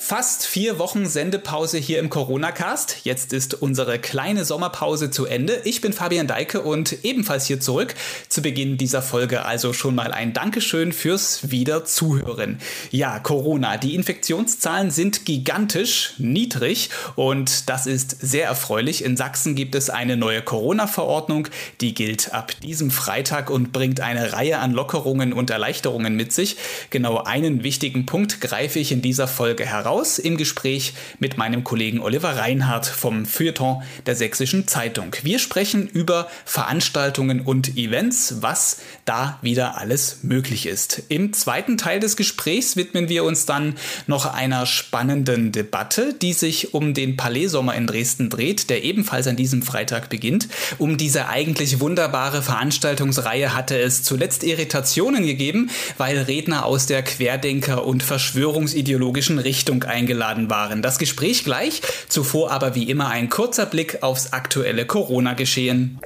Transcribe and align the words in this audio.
Fast 0.00 0.46
vier 0.46 0.78
Wochen 0.78 1.06
Sendepause 1.06 1.76
hier 1.76 1.98
im 1.98 2.08
Corona-Cast. 2.08 2.98
Jetzt 3.02 3.32
ist 3.32 3.60
unsere 3.60 3.98
kleine 3.98 4.44
Sommerpause 4.44 5.10
zu 5.10 5.26
Ende. 5.26 5.60
Ich 5.64 5.80
bin 5.80 5.92
Fabian 5.92 6.28
Deike 6.28 6.62
und 6.62 7.04
ebenfalls 7.04 7.46
hier 7.46 7.58
zurück 7.58 7.96
zu 8.28 8.40
Beginn 8.40 8.78
dieser 8.78 9.02
Folge. 9.02 9.44
Also 9.44 9.72
schon 9.72 9.96
mal 9.96 10.12
ein 10.12 10.32
Dankeschön 10.32 10.92
fürs 10.92 11.50
Wiederzuhören. 11.50 12.60
Ja, 12.92 13.18
Corona. 13.18 13.76
Die 13.76 13.96
Infektionszahlen 13.96 14.92
sind 14.92 15.26
gigantisch 15.26 16.14
niedrig 16.18 16.90
und 17.16 17.68
das 17.68 17.86
ist 17.86 18.18
sehr 18.20 18.46
erfreulich. 18.46 19.04
In 19.04 19.16
Sachsen 19.16 19.56
gibt 19.56 19.74
es 19.74 19.90
eine 19.90 20.16
neue 20.16 20.42
Corona-Verordnung. 20.42 21.48
Die 21.80 21.92
gilt 21.92 22.32
ab 22.32 22.52
diesem 22.60 22.92
Freitag 22.92 23.50
und 23.50 23.72
bringt 23.72 24.00
eine 24.00 24.32
Reihe 24.32 24.60
an 24.60 24.72
Lockerungen 24.72 25.32
und 25.32 25.50
Erleichterungen 25.50 26.14
mit 26.14 26.32
sich. 26.32 26.56
Genau 26.90 27.18
einen 27.18 27.64
wichtigen 27.64 28.06
Punkt 28.06 28.40
greife 28.40 28.78
ich 28.78 28.92
in 28.92 29.02
dieser 29.02 29.26
Folge 29.26 29.66
heraus 29.66 29.87
heraus 29.88 30.18
im 30.18 30.36
Gespräch 30.36 30.92
mit 31.18 31.38
meinem 31.38 31.64
Kollegen 31.64 32.00
Oliver 32.00 32.36
Reinhardt 32.36 32.84
vom 32.84 33.24
Feuilleton 33.24 33.82
der 34.04 34.16
Sächsischen 34.16 34.68
Zeitung. 34.68 35.16
Wir 35.22 35.38
sprechen 35.38 35.88
über 35.88 36.28
Veranstaltungen 36.44 37.40
und 37.40 37.78
Events, 37.78 38.42
was 38.42 38.80
da 39.06 39.38
wieder 39.40 39.78
alles 39.78 40.18
möglich 40.20 40.66
ist. 40.66 41.04
Im 41.08 41.32
zweiten 41.32 41.78
Teil 41.78 42.00
des 42.00 42.18
Gesprächs 42.18 42.76
widmen 42.76 43.08
wir 43.08 43.24
uns 43.24 43.46
dann 43.46 43.76
noch 44.06 44.26
einer 44.26 44.66
spannenden 44.66 45.52
Debatte, 45.52 46.12
die 46.12 46.34
sich 46.34 46.74
um 46.74 46.92
den 46.92 47.16
Palais 47.16 47.46
Sommer 47.46 47.74
in 47.74 47.86
Dresden 47.86 48.28
dreht, 48.28 48.68
der 48.68 48.84
ebenfalls 48.84 49.26
an 49.26 49.36
diesem 49.36 49.62
Freitag 49.62 50.10
beginnt. 50.10 50.48
Um 50.76 50.98
diese 50.98 51.28
eigentlich 51.28 51.80
wunderbare 51.80 52.42
Veranstaltungsreihe 52.42 53.54
hatte 53.54 53.78
es 53.78 54.02
zuletzt 54.02 54.44
Irritationen 54.44 55.24
gegeben, 55.24 55.70
weil 55.96 56.18
Redner 56.18 56.66
aus 56.66 56.84
der 56.84 57.02
Querdenker- 57.02 57.86
und 57.86 58.02
Verschwörungsideologischen 58.02 59.38
Richtung 59.38 59.77
Sendung 59.78 59.84
eingeladen 59.84 60.50
waren. 60.50 60.82
Das 60.82 60.98
Gespräch 60.98 61.44
gleich, 61.44 61.82
zuvor 62.08 62.50
aber 62.50 62.74
wie 62.74 62.90
immer 62.90 63.08
ein 63.08 63.28
kurzer 63.28 63.66
Blick 63.66 64.02
aufs 64.02 64.32
aktuelle 64.32 64.86
Corona-Geschehen. 64.86 66.00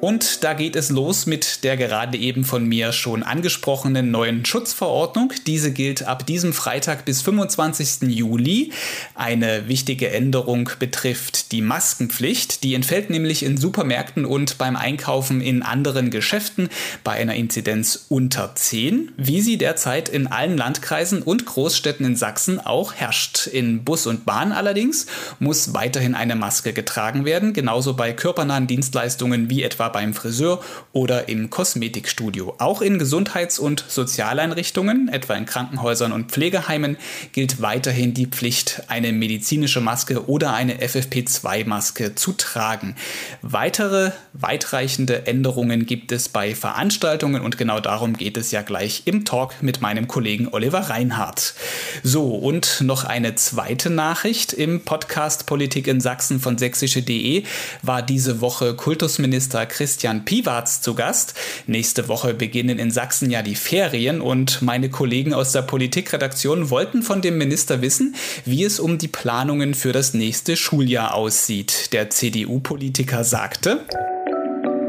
Und 0.00 0.44
da 0.44 0.52
geht 0.52 0.76
es 0.76 0.90
los 0.90 1.24
mit 1.24 1.64
der 1.64 1.78
gerade 1.78 2.18
eben 2.18 2.44
von 2.44 2.66
mir 2.66 2.92
schon 2.92 3.22
angesprochenen 3.22 4.10
neuen 4.10 4.44
Schutzverordnung. 4.44 5.32
Diese 5.46 5.72
gilt 5.72 6.02
ab 6.02 6.26
diesem 6.26 6.52
Freitag 6.52 7.06
bis 7.06 7.22
25. 7.22 8.02
Juli. 8.02 8.72
Eine 9.14 9.68
wichtige 9.68 10.10
Änderung 10.10 10.68
betrifft 10.78 11.50
die 11.50 11.62
Maskenpflicht. 11.62 12.62
Die 12.62 12.74
entfällt 12.74 13.08
nämlich 13.08 13.42
in 13.42 13.56
Supermärkten 13.56 14.26
und 14.26 14.58
beim 14.58 14.76
Einkaufen 14.76 15.40
in 15.40 15.62
anderen 15.62 16.10
Geschäften 16.10 16.68
bei 17.02 17.12
einer 17.12 17.34
Inzidenz 17.34 18.04
unter 18.10 18.54
10, 18.54 19.12
wie 19.16 19.40
sie 19.40 19.56
derzeit 19.56 20.10
in 20.10 20.26
allen 20.26 20.58
Landkreisen 20.58 21.22
und 21.22 21.46
Großstädten 21.46 22.04
in 22.04 22.16
Sachsen 22.16 22.60
auch 22.60 22.92
herrscht. 22.92 23.46
In 23.46 23.82
Bus 23.82 24.06
und 24.06 24.26
Bahn 24.26 24.52
allerdings 24.52 25.06
muss 25.38 25.72
weiterhin 25.72 26.14
eine 26.14 26.36
Maske 26.36 26.74
getragen 26.74 27.24
werden, 27.24 27.54
genauso 27.54 27.94
bei 27.94 28.12
körpernahen 28.12 28.66
Dienstleistungen 28.66 29.48
wie 29.48 29.62
etwa 29.62 29.85
beim 29.90 30.14
Friseur 30.14 30.60
oder 30.92 31.28
im 31.28 31.50
Kosmetikstudio. 31.50 32.54
Auch 32.58 32.82
in 32.82 32.98
Gesundheits- 32.98 33.58
und 33.58 33.84
Sozialeinrichtungen, 33.88 35.08
etwa 35.08 35.34
in 35.34 35.46
Krankenhäusern 35.46 36.12
und 36.12 36.30
Pflegeheimen, 36.30 36.96
gilt 37.32 37.60
weiterhin 37.60 38.14
die 38.14 38.26
Pflicht, 38.26 38.82
eine 38.88 39.12
medizinische 39.12 39.80
Maske 39.80 40.28
oder 40.28 40.54
eine 40.54 40.76
FFP2-Maske 40.76 42.14
zu 42.14 42.32
tragen. 42.32 42.96
Weitere 43.42 44.12
weitreichende 44.32 45.26
Änderungen 45.26 45.86
gibt 45.86 46.12
es 46.12 46.28
bei 46.28 46.54
Veranstaltungen 46.54 47.42
und 47.42 47.58
genau 47.58 47.80
darum 47.80 48.16
geht 48.16 48.36
es 48.36 48.50
ja 48.50 48.62
gleich 48.62 49.02
im 49.06 49.24
Talk 49.24 49.62
mit 49.62 49.80
meinem 49.80 50.08
Kollegen 50.08 50.48
Oliver 50.48 50.90
Reinhardt. 50.90 51.54
So, 52.02 52.34
und 52.34 52.80
noch 52.80 53.04
eine 53.04 53.34
zweite 53.34 53.90
Nachricht 53.90 54.52
im 54.52 54.82
Podcast 54.82 55.46
Politik 55.46 55.86
in 55.86 56.00
Sachsen 56.00 56.40
von 56.40 56.58
sächsische.de 56.58 57.44
war 57.82 58.02
diese 58.02 58.40
Woche 58.40 58.74
Kultusminister 58.74 59.66
Christian 59.76 60.24
Piwarz 60.24 60.80
zu 60.80 60.94
Gast. 60.94 61.34
Nächste 61.66 62.08
Woche 62.08 62.32
beginnen 62.32 62.78
in 62.78 62.90
Sachsen 62.90 63.30
ja 63.30 63.42
die 63.42 63.56
Ferien 63.56 64.22
und 64.22 64.62
meine 64.62 64.88
Kollegen 64.88 65.34
aus 65.34 65.52
der 65.52 65.60
Politikredaktion 65.60 66.70
wollten 66.70 67.02
von 67.02 67.20
dem 67.20 67.36
Minister 67.36 67.82
wissen, 67.82 68.14
wie 68.46 68.64
es 68.64 68.80
um 68.80 68.96
die 68.96 69.08
Planungen 69.08 69.74
für 69.74 69.92
das 69.92 70.14
nächste 70.14 70.56
Schuljahr 70.56 71.14
aussieht. 71.14 71.92
Der 71.92 72.08
CDU-Politiker 72.08 73.22
sagte, 73.22 73.84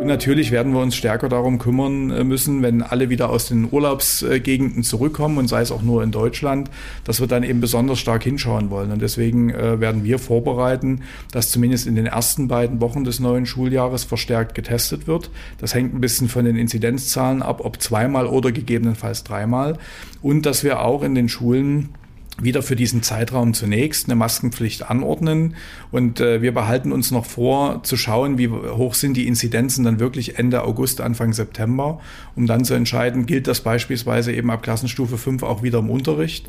Natürlich 0.07 0.51
werden 0.51 0.73
wir 0.73 0.79
uns 0.79 0.95
stärker 0.95 1.27
darum 1.27 1.59
kümmern 1.59 2.11
äh, 2.11 2.23
müssen, 2.23 2.61
wenn 2.61 2.81
alle 2.81 3.09
wieder 3.09 3.29
aus 3.29 3.49
den 3.49 3.67
Urlaubsgegenden 3.69 4.83
zurückkommen 4.83 5.37
und 5.37 5.47
sei 5.47 5.61
es 5.61 5.71
auch 5.71 5.81
nur 5.81 6.01
in 6.01 6.11
Deutschland, 6.11 6.71
dass 7.03 7.19
wir 7.19 7.27
dann 7.27 7.43
eben 7.43 7.59
besonders 7.59 7.99
stark 7.99 8.23
hinschauen 8.23 8.69
wollen. 8.69 8.91
Und 8.93 9.01
deswegen 9.01 9.49
äh, 9.49 9.81
werden 9.81 10.05
wir 10.05 10.17
vorbereiten, 10.17 11.01
dass 11.31 11.51
zumindest 11.51 11.87
in 11.87 11.95
den 11.95 12.05
ersten 12.05 12.47
beiden 12.47 12.79
Wochen 12.79 13.03
des 13.03 13.19
neuen 13.19 13.45
Schuljahres 13.45 14.05
verstärkt 14.05 14.55
getestet 14.55 15.07
wird. 15.07 15.29
Das 15.57 15.73
hängt 15.73 15.93
ein 15.93 15.99
bisschen 15.99 16.29
von 16.29 16.45
den 16.45 16.55
Inzidenzzahlen 16.55 17.41
ab, 17.41 17.59
ob 17.65 17.81
zweimal 17.81 18.27
oder 18.27 18.53
gegebenenfalls 18.53 19.25
dreimal. 19.25 19.77
Und 20.21 20.45
dass 20.45 20.63
wir 20.63 20.81
auch 20.81 21.03
in 21.03 21.15
den 21.15 21.27
Schulen 21.27 21.89
wieder 22.41 22.61
für 22.61 22.75
diesen 22.75 23.03
Zeitraum 23.03 23.53
zunächst 23.53 24.07
eine 24.07 24.15
Maskenpflicht 24.15 24.89
anordnen. 24.89 25.55
Und 25.91 26.19
äh, 26.19 26.41
wir 26.41 26.53
behalten 26.53 26.91
uns 26.91 27.11
noch 27.11 27.25
vor, 27.25 27.83
zu 27.83 27.97
schauen, 27.97 28.37
wie 28.37 28.49
hoch 28.49 28.93
sind 28.93 29.15
die 29.17 29.27
Inzidenzen 29.27 29.83
dann 29.83 29.99
wirklich 29.99 30.37
Ende 30.37 30.63
August, 30.63 31.01
Anfang 31.01 31.33
September, 31.33 31.99
um 32.35 32.47
dann 32.47 32.63
zu 32.63 32.73
entscheiden, 32.73 33.25
gilt 33.25 33.47
das 33.47 33.61
beispielsweise 33.61 34.31
eben 34.33 34.51
ab 34.51 34.63
Klassenstufe 34.63 35.17
5 35.17 35.43
auch 35.43 35.63
wieder 35.63 35.79
im 35.79 35.89
Unterricht. 35.89 36.47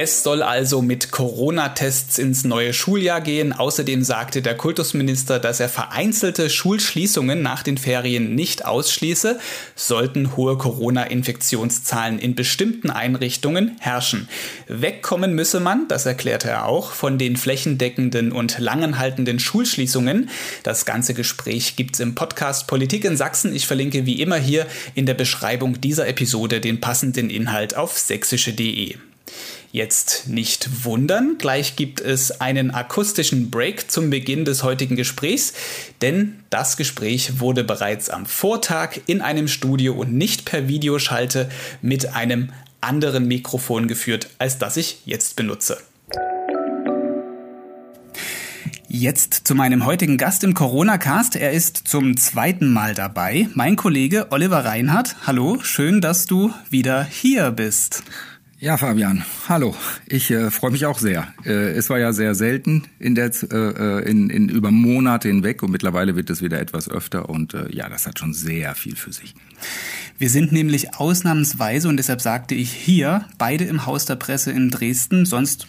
Es 0.00 0.22
soll 0.22 0.44
also 0.44 0.80
mit 0.80 1.10
Corona-Tests 1.10 2.18
ins 2.18 2.44
neue 2.44 2.72
Schuljahr 2.72 3.20
gehen. 3.20 3.52
Außerdem 3.52 4.04
sagte 4.04 4.42
der 4.42 4.56
Kultusminister, 4.56 5.40
dass 5.40 5.58
er 5.58 5.68
vereinzelte 5.68 6.50
Schulschließungen 6.50 7.42
nach 7.42 7.64
den 7.64 7.76
Ferien 7.76 8.36
nicht 8.36 8.64
ausschließe, 8.64 9.40
sollten 9.74 10.36
hohe 10.36 10.56
Corona-Infektionszahlen 10.56 12.20
in 12.20 12.36
bestimmten 12.36 12.90
Einrichtungen 12.90 13.74
herrschen. 13.80 14.28
Wegkommen 14.68 15.34
müsse 15.34 15.58
man, 15.58 15.88
das 15.88 16.06
erklärte 16.06 16.48
er 16.48 16.66
auch, 16.66 16.92
von 16.92 17.18
den 17.18 17.36
flächendeckenden 17.36 18.30
und 18.30 18.60
langenhaltenden 18.60 19.40
Schulschließungen. 19.40 20.30
Das 20.62 20.84
ganze 20.84 21.12
Gespräch 21.12 21.74
gibt's 21.74 21.98
im 21.98 22.14
Podcast 22.14 22.68
Politik 22.68 23.04
in 23.04 23.16
Sachsen. 23.16 23.52
Ich 23.52 23.66
verlinke 23.66 24.06
wie 24.06 24.22
immer 24.22 24.36
hier 24.36 24.68
in 24.94 25.06
der 25.06 25.14
Beschreibung 25.14 25.80
dieser 25.80 26.06
Episode 26.06 26.60
den 26.60 26.80
passenden 26.80 27.30
Inhalt 27.30 27.76
auf 27.76 27.98
sächsische.de. 27.98 28.94
Jetzt 29.70 30.28
nicht 30.28 30.84
wundern, 30.84 31.36
gleich 31.36 31.76
gibt 31.76 32.00
es 32.00 32.40
einen 32.40 32.70
akustischen 32.70 33.50
Break 33.50 33.90
zum 33.90 34.08
Beginn 34.08 34.46
des 34.46 34.62
heutigen 34.62 34.96
Gesprächs, 34.96 35.52
denn 36.00 36.40
das 36.48 36.78
Gespräch 36.78 37.38
wurde 37.40 37.64
bereits 37.64 38.08
am 38.08 38.24
Vortag 38.24 38.98
in 39.04 39.20
einem 39.20 39.46
Studio 39.46 39.92
und 39.92 40.14
nicht 40.14 40.46
per 40.46 40.68
Videoschalte 40.68 41.50
mit 41.82 42.14
einem 42.14 42.48
anderen 42.80 43.28
Mikrofon 43.28 43.88
geführt, 43.88 44.30
als 44.38 44.56
das 44.56 44.78
ich 44.78 45.02
jetzt 45.04 45.36
benutze. 45.36 45.76
Jetzt 48.90 49.46
zu 49.46 49.54
meinem 49.54 49.84
heutigen 49.84 50.16
Gast 50.16 50.44
im 50.44 50.54
Corona-Cast. 50.54 51.36
Er 51.36 51.52
ist 51.52 51.86
zum 51.86 52.16
zweiten 52.16 52.72
Mal 52.72 52.94
dabei. 52.94 53.48
Mein 53.52 53.76
Kollege 53.76 54.28
Oliver 54.30 54.64
Reinhardt. 54.64 55.16
Hallo, 55.26 55.58
schön, 55.60 56.00
dass 56.00 56.24
du 56.24 56.54
wieder 56.70 57.04
hier 57.04 57.50
bist. 57.50 58.02
Ja, 58.60 58.76
Fabian, 58.76 59.24
hallo. 59.48 59.76
Ich 60.08 60.32
äh, 60.32 60.50
freue 60.50 60.72
mich 60.72 60.84
auch 60.84 60.98
sehr. 60.98 61.32
Äh, 61.44 61.70
es 61.70 61.90
war 61.90 62.00
ja 62.00 62.12
sehr 62.12 62.34
selten 62.34 62.88
in 62.98 63.14
der 63.14 63.30
äh, 63.52 63.54
äh, 63.54 64.10
in, 64.10 64.30
in 64.30 64.48
über 64.48 64.72
Monate 64.72 65.28
hinweg 65.28 65.62
und 65.62 65.70
mittlerweile 65.70 66.16
wird 66.16 66.28
es 66.28 66.42
wieder 66.42 66.58
etwas 66.58 66.90
öfter 66.90 67.28
und 67.28 67.54
äh, 67.54 67.72
ja, 67.72 67.88
das 67.88 68.08
hat 68.08 68.18
schon 68.18 68.34
sehr 68.34 68.74
viel 68.74 68.96
für 68.96 69.12
sich. 69.12 69.36
Wir 70.18 70.28
sind 70.28 70.50
nämlich 70.50 70.96
ausnahmsweise 70.96 71.88
und 71.88 71.98
deshalb 71.98 72.20
sagte 72.20 72.56
ich 72.56 72.72
hier 72.72 73.26
beide 73.38 73.62
im 73.62 73.86
Haus 73.86 74.06
der 74.06 74.16
Presse 74.16 74.50
in 74.50 74.70
Dresden. 74.70 75.24
Sonst 75.24 75.68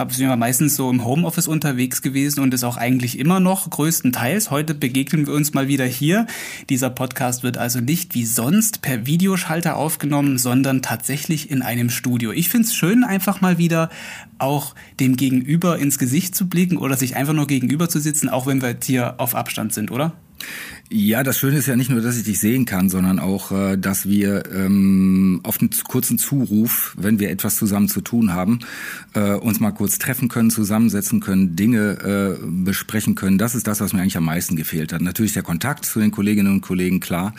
habe 0.00 0.14
sind 0.14 0.28
wir 0.28 0.36
meistens 0.36 0.76
so 0.76 0.90
im 0.90 1.04
Homeoffice 1.04 1.46
unterwegs 1.46 2.00
gewesen 2.00 2.40
und 2.40 2.54
ist 2.54 2.64
auch 2.64 2.78
eigentlich 2.78 3.18
immer 3.18 3.38
noch 3.38 3.68
größtenteils. 3.68 4.50
Heute 4.50 4.74
begegnen 4.74 5.26
wir 5.26 5.34
uns 5.34 5.52
mal 5.52 5.68
wieder 5.68 5.84
hier. 5.84 6.26
Dieser 6.70 6.88
Podcast 6.88 7.42
wird 7.42 7.58
also 7.58 7.80
nicht 7.80 8.14
wie 8.14 8.24
sonst 8.24 8.80
per 8.80 9.06
Videoschalter 9.06 9.76
aufgenommen, 9.76 10.38
sondern 10.38 10.80
tatsächlich 10.80 11.50
in 11.50 11.60
einem 11.60 11.90
Studio. 11.90 12.32
Ich 12.32 12.48
finde 12.48 12.66
es 12.66 12.74
schön, 12.74 13.04
einfach 13.04 13.42
mal 13.42 13.58
wieder 13.58 13.90
auch 14.38 14.74
dem 14.98 15.16
Gegenüber 15.16 15.78
ins 15.78 15.98
Gesicht 15.98 16.34
zu 16.34 16.48
blicken 16.48 16.78
oder 16.78 16.96
sich 16.96 17.14
einfach 17.14 17.34
nur 17.34 17.46
gegenüber 17.46 17.90
zu 17.90 18.00
sitzen, 18.00 18.30
auch 18.30 18.46
wenn 18.46 18.62
wir 18.62 18.70
jetzt 18.70 18.86
hier 18.86 19.20
auf 19.20 19.34
Abstand 19.34 19.74
sind, 19.74 19.90
oder? 19.90 20.14
Ja, 20.92 21.22
das 21.22 21.38
Schöne 21.38 21.56
ist 21.58 21.68
ja 21.68 21.76
nicht 21.76 21.88
nur, 21.88 22.00
dass 22.00 22.16
ich 22.16 22.24
dich 22.24 22.40
sehen 22.40 22.64
kann, 22.64 22.88
sondern 22.88 23.20
auch, 23.20 23.52
äh, 23.52 23.76
dass 23.76 24.08
wir 24.08 24.42
ähm, 24.52 25.38
auf 25.44 25.60
einen 25.60 25.70
kurzen 25.86 26.18
Zuruf, 26.18 26.96
wenn 26.98 27.20
wir 27.20 27.30
etwas 27.30 27.54
zusammen 27.54 27.86
zu 27.86 28.00
tun 28.00 28.32
haben, 28.32 28.58
äh, 29.14 29.34
uns 29.34 29.60
mal 29.60 29.70
kurz 29.70 30.00
treffen 30.00 30.26
können, 30.26 30.50
zusammensetzen 30.50 31.20
können, 31.20 31.54
Dinge 31.54 32.38
äh, 32.40 32.44
besprechen 32.44 33.14
können. 33.14 33.38
Das 33.38 33.54
ist 33.54 33.68
das, 33.68 33.80
was 33.80 33.92
mir 33.92 34.00
eigentlich 34.00 34.16
am 34.16 34.24
meisten 34.24 34.56
gefehlt 34.56 34.92
hat. 34.92 35.00
Natürlich 35.00 35.32
der 35.32 35.44
Kontakt 35.44 35.84
zu 35.84 36.00
den 36.00 36.10
Kolleginnen 36.10 36.54
und 36.54 36.60
Kollegen, 36.60 36.98
klar, 36.98 37.36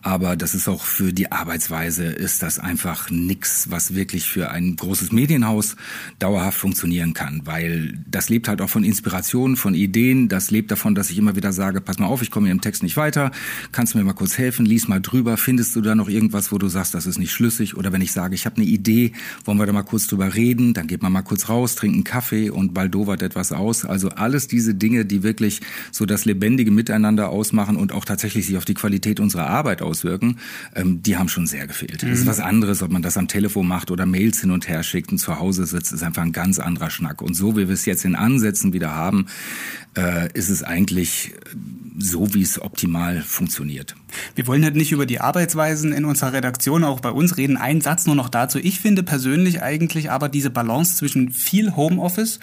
aber 0.00 0.34
das 0.34 0.54
ist 0.54 0.66
auch 0.66 0.82
für 0.82 1.12
die 1.12 1.30
Arbeitsweise 1.30 2.04
ist 2.04 2.42
das 2.42 2.58
einfach 2.58 3.10
nix, 3.10 3.70
was 3.70 3.94
wirklich 3.94 4.26
für 4.30 4.50
ein 4.50 4.76
großes 4.76 5.12
Medienhaus 5.12 5.76
dauerhaft 6.20 6.56
funktionieren 6.56 7.12
kann, 7.12 7.42
weil 7.44 7.98
das 8.10 8.30
lebt 8.30 8.48
halt 8.48 8.62
auch 8.62 8.70
von 8.70 8.82
Inspiration, 8.82 9.56
von 9.56 9.74
Ideen, 9.74 10.30
das 10.30 10.50
lebt 10.50 10.70
davon, 10.70 10.94
dass 10.94 11.10
ich 11.10 11.18
immer 11.18 11.36
wieder 11.36 11.52
sage, 11.52 11.82
pass 11.82 11.98
mal 11.98 12.06
auf, 12.06 12.22
ich 12.22 12.30
komme 12.30 12.50
im 12.50 12.62
Text 12.62 12.82
nicht 12.82 12.93
nicht 12.94 12.96
weiter, 12.96 13.32
kannst 13.72 13.94
du 13.94 13.98
mir 13.98 14.04
mal 14.04 14.12
kurz 14.12 14.38
helfen, 14.38 14.64
lies 14.66 14.86
mal 14.86 15.00
drüber, 15.00 15.36
findest 15.36 15.74
du 15.74 15.80
da 15.80 15.94
noch 15.94 16.08
irgendwas, 16.08 16.52
wo 16.52 16.58
du 16.58 16.68
sagst, 16.68 16.94
das 16.94 17.06
ist 17.06 17.18
nicht 17.18 17.32
schlüssig? 17.32 17.76
Oder 17.76 17.92
wenn 17.92 18.00
ich 18.00 18.12
sage, 18.12 18.34
ich 18.34 18.46
habe 18.46 18.56
eine 18.56 18.66
Idee, 18.66 19.12
wollen 19.44 19.58
wir 19.58 19.66
da 19.66 19.72
mal 19.72 19.82
kurz 19.82 20.06
drüber 20.06 20.34
reden, 20.34 20.74
dann 20.74 20.86
geht 20.86 21.02
man 21.02 21.12
mal 21.12 21.22
kurz 21.22 21.48
raus, 21.48 21.74
trinkt 21.74 21.94
einen 21.94 22.04
Kaffee 22.04 22.50
und 22.50 22.72
baldowert 22.72 23.22
etwas 23.22 23.50
aus. 23.50 23.84
Also 23.84 24.10
alles 24.10 24.46
diese 24.46 24.74
Dinge, 24.74 25.04
die 25.04 25.24
wirklich 25.24 25.60
so 25.90 26.06
das 26.06 26.24
lebendige 26.24 26.70
Miteinander 26.70 27.30
ausmachen 27.30 27.76
und 27.76 27.92
auch 27.92 28.04
tatsächlich 28.04 28.46
sich 28.46 28.56
auf 28.56 28.64
die 28.64 28.74
Qualität 28.74 29.18
unserer 29.18 29.48
Arbeit 29.48 29.82
auswirken, 29.82 30.38
ähm, 30.76 31.02
die 31.02 31.16
haben 31.16 31.28
schon 31.28 31.48
sehr 31.48 31.66
gefehlt. 31.66 32.02
Mhm. 32.02 32.10
Das 32.10 32.18
ist 32.20 32.24
mhm. 32.24 32.30
was 32.30 32.40
anderes, 32.40 32.82
ob 32.82 32.92
man 32.92 33.02
das 33.02 33.16
am 33.16 33.26
Telefon 33.26 33.66
macht 33.66 33.90
oder 33.90 34.06
Mails 34.06 34.40
hin 34.40 34.52
und 34.52 34.68
her 34.68 34.84
schickt 34.84 35.10
und 35.10 35.18
zu 35.18 35.38
Hause 35.38 35.66
sitzt, 35.66 35.92
ist 35.92 36.02
einfach 36.04 36.22
ein 36.22 36.32
ganz 36.32 36.60
anderer 36.60 36.90
Schnack. 36.90 37.22
Und 37.22 37.34
so 37.34 37.56
wie 37.56 37.66
wir 37.66 37.74
es 37.74 37.86
jetzt 37.86 38.04
in 38.04 38.14
Ansätzen 38.14 38.72
wieder 38.72 38.94
haben, 38.94 39.26
äh, 39.96 40.32
ist 40.34 40.48
es 40.48 40.62
eigentlich 40.62 41.32
so, 41.98 42.34
wie 42.34 42.42
es 42.42 42.60
optimal 42.60 42.83
funktioniert. 43.22 43.94
Wir 44.34 44.46
wollen 44.46 44.64
halt 44.64 44.76
nicht 44.76 44.92
über 44.92 45.06
die 45.06 45.20
Arbeitsweisen 45.20 45.92
in 45.92 46.04
unserer 46.04 46.32
Redaktion, 46.32 46.84
auch 46.84 47.00
bei 47.00 47.10
uns 47.10 47.36
reden. 47.36 47.56
Ein 47.56 47.80
Satz 47.80 48.06
nur 48.06 48.14
noch 48.14 48.28
dazu. 48.28 48.58
Ich 48.58 48.80
finde 48.80 49.02
persönlich 49.02 49.62
eigentlich 49.62 50.10
aber 50.10 50.28
diese 50.28 50.50
Balance 50.50 50.96
zwischen 50.96 51.30
viel 51.30 51.76
Homeoffice 51.76 52.40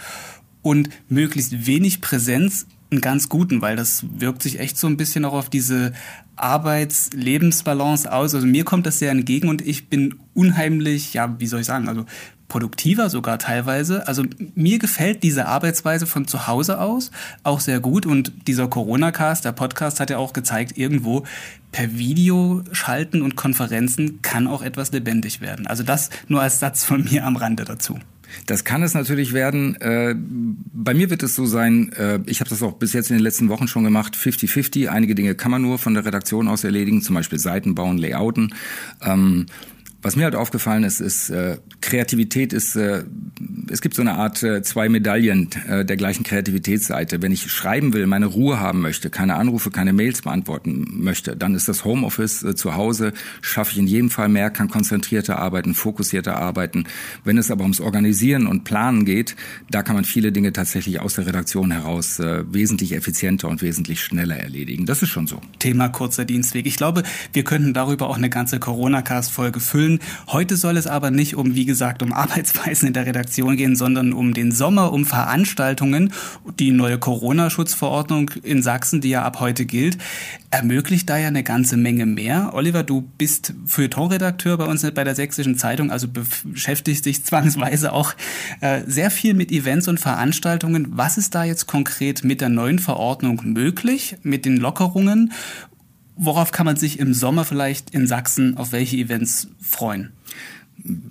und 0.61 0.89
möglichst 1.09 1.65
wenig 1.65 2.01
Präsenz 2.01 2.67
einen 2.91 3.01
ganz 3.01 3.29
guten, 3.29 3.61
weil 3.61 3.75
das 3.75 4.05
wirkt 4.17 4.43
sich 4.43 4.59
echt 4.59 4.77
so 4.77 4.87
ein 4.87 4.97
bisschen 4.97 5.23
auch 5.23 5.33
auf 5.33 5.49
diese 5.49 5.93
Arbeits-Lebensbalance 6.35 8.11
aus. 8.11 8.35
Also 8.35 8.45
mir 8.45 8.65
kommt 8.65 8.85
das 8.85 8.99
sehr 8.99 9.11
entgegen 9.11 9.47
und 9.47 9.65
ich 9.65 9.87
bin 9.87 10.15
unheimlich, 10.33 11.13
ja, 11.13 11.39
wie 11.39 11.47
soll 11.47 11.61
ich 11.61 11.67
sagen, 11.67 11.87
also 11.87 12.05
produktiver 12.51 13.09
sogar 13.09 13.39
teilweise. 13.39 14.09
Also 14.09 14.25
mir 14.55 14.77
gefällt 14.77 15.23
diese 15.23 15.45
Arbeitsweise 15.45 16.05
von 16.05 16.27
zu 16.27 16.47
Hause 16.47 16.81
aus 16.81 17.09
auch 17.43 17.61
sehr 17.61 17.79
gut 17.79 18.05
und 18.05 18.33
dieser 18.45 18.67
Corona-Cast, 18.67 19.45
der 19.45 19.53
Podcast 19.53 20.01
hat 20.01 20.09
ja 20.09 20.17
auch 20.17 20.33
gezeigt, 20.33 20.77
irgendwo 20.77 21.23
per 21.71 21.97
Video 21.97 22.61
schalten 22.73 23.21
und 23.21 23.37
Konferenzen 23.37 24.21
kann 24.21 24.47
auch 24.47 24.63
etwas 24.63 24.91
lebendig 24.91 25.39
werden. 25.39 25.65
Also 25.65 25.83
das 25.83 26.09
nur 26.27 26.41
als 26.41 26.59
Satz 26.59 26.83
von 26.83 27.05
mir 27.05 27.25
am 27.25 27.37
Rande 27.37 27.63
dazu. 27.63 27.97
Das 28.47 28.65
kann 28.65 28.83
es 28.83 28.93
natürlich 28.93 29.31
werden. 29.31 29.75
Äh, 29.79 30.15
bei 30.17 30.93
mir 30.93 31.09
wird 31.09 31.23
es 31.23 31.35
so 31.35 31.45
sein, 31.45 31.93
äh, 31.93 32.19
ich 32.25 32.41
habe 32.41 32.49
das 32.49 32.61
auch 32.63 32.73
bis 32.73 32.91
jetzt 32.91 33.11
in 33.11 33.15
den 33.15 33.23
letzten 33.23 33.47
Wochen 33.47 33.69
schon 33.69 33.85
gemacht, 33.85 34.17
50-50. 34.17 34.87
Einige 34.87 35.15
Dinge 35.15 35.35
kann 35.35 35.51
man 35.51 35.61
nur 35.61 35.77
von 35.79 35.93
der 35.93 36.05
Redaktion 36.05 36.49
aus 36.49 36.65
erledigen, 36.65 37.01
zum 37.01 37.15
Beispiel 37.15 37.39
Seiten 37.39 37.75
bauen, 37.75 37.97
Layouten. 37.97 38.53
Was 40.01 40.15
mir 40.15 40.23
halt 40.23 40.35
aufgefallen 40.35 40.83
ist, 40.83 40.99
ist 40.99 41.29
äh, 41.29 41.57
Kreativität 41.79 42.53
ist, 42.53 42.75
äh, 42.75 43.03
es 43.69 43.81
gibt 43.81 43.93
so 43.93 44.01
eine 44.01 44.13
Art 44.13 44.41
äh, 44.41 44.63
zwei 44.63 44.89
Medaillen 44.89 45.49
äh, 45.67 45.85
der 45.85 45.95
gleichen 45.95 46.23
Kreativitätsseite. 46.23 47.21
Wenn 47.21 47.31
ich 47.31 47.51
schreiben 47.51 47.93
will, 47.93 48.07
meine 48.07 48.25
Ruhe 48.25 48.59
haben 48.59 48.81
möchte, 48.81 49.11
keine 49.11 49.35
Anrufe, 49.35 49.69
keine 49.69 49.93
Mails 49.93 50.23
beantworten 50.23 51.03
möchte, 51.03 51.37
dann 51.37 51.53
ist 51.53 51.67
das 51.67 51.85
Homeoffice 51.85 52.43
äh, 52.43 52.55
zu 52.55 52.75
Hause, 52.75 53.13
schaffe 53.41 53.73
ich 53.73 53.77
in 53.77 53.85
jedem 53.85 54.09
Fall 54.09 54.29
mehr, 54.29 54.49
kann 54.49 54.69
konzentrierter 54.69 55.37
arbeiten, 55.37 55.75
fokussierter 55.75 56.35
arbeiten. 56.35 56.85
Wenn 57.23 57.37
es 57.37 57.51
aber 57.51 57.61
ums 57.61 57.79
Organisieren 57.79 58.47
und 58.47 58.63
Planen 58.63 59.05
geht, 59.05 59.35
da 59.69 59.83
kann 59.83 59.95
man 59.95 60.05
viele 60.05 60.31
Dinge 60.31 60.51
tatsächlich 60.51 60.99
aus 60.99 61.15
der 61.15 61.27
Redaktion 61.27 61.69
heraus 61.69 62.19
äh, 62.19 62.43
wesentlich 62.51 62.93
effizienter 62.93 63.49
und 63.49 63.61
wesentlich 63.61 64.01
schneller 64.01 64.37
erledigen. 64.37 64.87
Das 64.87 65.03
ist 65.03 65.09
schon 65.09 65.27
so. 65.27 65.41
Thema 65.59 65.89
kurzer 65.89 66.25
Dienstweg. 66.25 66.65
Ich 66.65 66.77
glaube, 66.77 67.03
wir 67.33 67.43
könnten 67.43 67.75
darüber 67.75 68.09
auch 68.09 68.17
eine 68.17 68.31
ganze 68.31 68.59
Corona-Cast-Folge 68.59 69.59
füllen 69.59 69.90
Schulen. 69.91 69.99
Heute 70.27 70.57
soll 70.57 70.77
es 70.77 70.87
aber 70.87 71.11
nicht 71.11 71.35
um, 71.35 71.55
wie 71.55 71.65
gesagt, 71.65 72.03
um 72.03 72.13
Arbeitsweisen 72.21 72.87
in 72.87 72.93
der 72.93 73.05
Redaktion 73.05 73.57
gehen, 73.57 73.75
sondern 73.75 74.13
um 74.13 74.33
den 74.33 74.51
Sommer, 74.51 74.93
um 74.93 75.05
Veranstaltungen. 75.05 76.13
Die 76.59 76.71
neue 76.71 76.97
Corona-Schutzverordnung 76.97 78.31
in 78.43 78.61
Sachsen, 78.61 79.01
die 79.01 79.09
ja 79.09 79.23
ab 79.23 79.39
heute 79.39 79.65
gilt, 79.65 79.97
ermöglicht 80.49 81.09
da 81.09 81.17
ja 81.17 81.27
eine 81.27 81.43
ganze 81.43 81.77
Menge 81.77 82.05
mehr. 82.05 82.51
Oliver, 82.53 82.83
du 82.83 83.01
bist 83.17 83.53
Feuilleton-Redakteur 83.65 84.57
bei 84.57 84.65
uns 84.65 84.81
bei 84.81 85.03
der 85.03 85.15
Sächsischen 85.15 85.57
Zeitung, 85.57 85.91
also 85.91 86.07
beschäftigst 86.07 87.05
dich 87.05 87.23
zwangsweise 87.23 87.93
auch 87.93 88.13
äh, 88.59 88.81
sehr 88.85 89.11
viel 89.11 89.33
mit 89.33 89.51
Events 89.51 89.87
und 89.87 89.99
Veranstaltungen. 89.99 90.87
Was 90.91 91.17
ist 91.17 91.35
da 91.35 91.43
jetzt 91.43 91.67
konkret 91.67 92.23
mit 92.23 92.41
der 92.41 92.49
neuen 92.49 92.79
Verordnung 92.79 93.41
möglich, 93.45 94.17
mit 94.23 94.45
den 94.45 94.57
Lockerungen? 94.57 95.31
Worauf 96.15 96.51
kann 96.51 96.65
man 96.65 96.75
sich 96.75 96.99
im 96.99 97.13
Sommer 97.13 97.45
vielleicht 97.45 97.91
in 97.91 98.07
Sachsen 98.07 98.57
auf 98.57 98.71
welche 98.71 98.97
Events 98.97 99.47
freuen? 99.61 100.11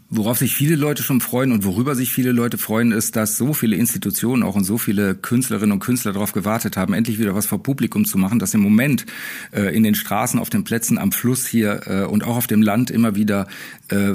Worauf 0.08 0.38
sich 0.38 0.54
viele 0.54 0.74
Leute 0.74 1.02
schon 1.02 1.20
freuen 1.20 1.52
und 1.52 1.64
worüber 1.64 1.94
sich 1.94 2.12
viele 2.12 2.32
Leute 2.32 2.58
freuen, 2.58 2.90
ist, 2.90 3.14
dass 3.14 3.36
so 3.36 3.54
viele 3.54 3.76
Institutionen 3.76 4.42
auch 4.42 4.56
und 4.56 4.64
so 4.64 4.78
viele 4.78 5.14
Künstlerinnen 5.14 5.72
und 5.72 5.78
Künstler 5.78 6.12
darauf 6.12 6.32
gewartet 6.32 6.76
haben, 6.76 6.92
endlich 6.92 7.20
wieder 7.20 7.36
was 7.36 7.46
vor 7.46 7.62
Publikum 7.62 8.04
zu 8.04 8.18
machen, 8.18 8.40
dass 8.40 8.52
im 8.52 8.60
Moment 8.60 9.06
äh, 9.52 9.74
in 9.74 9.84
den 9.84 9.94
Straßen, 9.94 10.40
auf 10.40 10.50
den 10.50 10.64
Plätzen, 10.64 10.98
am 10.98 11.12
Fluss 11.12 11.46
hier 11.46 11.82
äh, 11.86 12.04
und 12.04 12.24
auch 12.24 12.36
auf 12.36 12.48
dem 12.48 12.62
Land 12.62 12.90
immer 12.90 13.14
wieder 13.14 13.46
äh, 13.88 14.14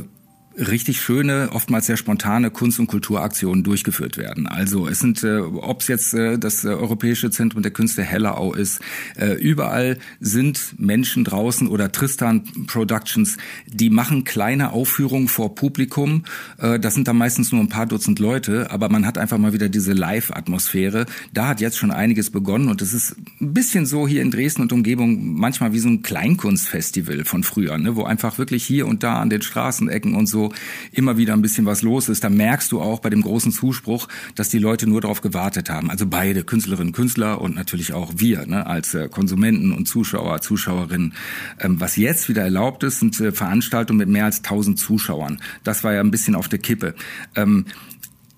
richtig 0.57 1.02
schöne, 1.02 1.50
oftmals 1.52 1.88
sehr 1.88 1.98
spontane 1.98 2.50
Kunst- 2.50 2.80
und 2.80 2.88
Kulturaktionen 2.88 3.63
durchgeführt 3.63 4.18
werden. 4.18 4.48
Also 4.48 4.88
es 4.88 5.00
sind, 5.00 5.24
äh, 5.24 5.40
ob 5.40 5.81
es 5.81 5.88
jetzt 5.88 6.13
äh, 6.13 6.38
das 6.38 6.63
äh, 6.63 6.69
Europäische 6.69 7.30
Zentrum 7.30 7.62
der 7.62 7.72
Künste 7.72 8.04
Hellerau 8.04 8.54
ist, 8.54 8.80
äh, 9.18 9.34
überall 9.34 9.98
sind 10.19 10.75
Menschen 10.78 11.24
draußen 11.24 11.68
oder 11.68 11.92
Tristan 11.92 12.44
Productions, 12.68 13.38
die 13.68 13.90
machen 13.90 14.24
kleine 14.24 14.72
Aufführungen 14.72 15.28
vor 15.28 15.56
Publikum. 15.56 16.24
Äh, 16.58 16.80
das 16.80 16.94
sind 16.94 17.08
dann 17.08 17.18
meistens 17.18 17.51
nur 17.51 17.62
ein 17.62 17.69
paar 17.69 17.86
Dutzend 17.86 18.19
Leute, 18.19 18.72
aber 18.72 18.90
man 18.90 19.06
hat 19.06 19.18
einfach 19.18 19.38
mal 19.38 19.54
wieder 19.54 19.69
diese 19.69 19.94
Live-Atmosphäre. 19.94 21.06
Da 21.34 21.48
hat 21.48 21.62
jetzt 21.62 21.78
schon 21.78 21.92
einiges 21.92 22.30
begonnen 22.30 22.69
und 22.69 22.81
es 22.81 22.94
ist 22.94 23.16
ein 23.42 23.54
bisschen 23.54 23.86
so 23.86 24.08
hier 24.08 24.22
in 24.22 24.31
Dresden 24.31 24.62
und 24.62 24.72
Umgebung 24.72 25.34
manchmal 25.36 25.74
wie 25.74 25.80
so 25.80 25.90
ein 25.90 26.01
Kleinkunstfestival 26.01 27.25
von 27.25 27.44
früher, 27.44 27.78
ne, 27.78 27.96
wo 27.96 28.04
einfach 28.04 28.38
wirklich 28.38 28.66
hier 28.66 28.88
und 28.88 29.04
da 29.04 29.19
an 29.19 29.30
den 29.30 29.42
Straßenecken 29.42 30.16
und 30.16 30.28
so 30.28 30.44
immer 30.92 31.18
wieder 31.18 31.33
ein 31.33 31.42
bisschen 31.42 31.65
was 31.65 31.81
los 31.81 32.09
ist, 32.09 32.24
da 32.24 32.30
merkst 32.30 32.71
du 32.71 32.81
auch 32.81 33.00
bei 33.00 33.09
dem 33.09 33.21
großen 33.21 33.51
Zuspruch, 33.51 34.07
dass 34.36 34.50
die 34.50 34.59
Leute 34.59 34.88
nur 34.88 35.01
darauf 35.01 35.21
gewartet 35.21 35.69
haben. 35.69 35.89
Also 35.89 36.06
beide, 36.07 36.44
Künstlerinnen, 36.44 36.94
Künstler 36.94 37.42
und 37.42 37.56
natürlich 37.56 37.94
auch 37.94 38.13
wir 38.18 38.45
ne, 38.45 38.65
als 38.65 38.94
äh, 38.94 39.09
Konsumenten 39.09 39.71
und 39.71 39.88
Zuschauer, 39.88 40.42
Zuschauerinnen. 40.42 41.13
Ähm, 41.60 41.79
was 41.79 41.96
jetzt 41.96 42.29
wieder 42.29 42.43
erlaubt 42.43 42.84
ist, 42.84 43.00
sind 43.00 43.20
äh, 43.20 43.31
Veranstaltungen 43.31 44.00
mit 44.00 44.10
mehr 44.10 44.25
als 44.25 44.38
1000 44.38 44.79
Zuschauern. 44.79 45.39
Das 45.63 45.84
war 45.84 45.93
ja 45.93 46.01
ein 46.01 46.12
bisschen 46.12 46.36
auf 46.36 46.48
der 46.48 46.60
Kippe. 46.60 46.96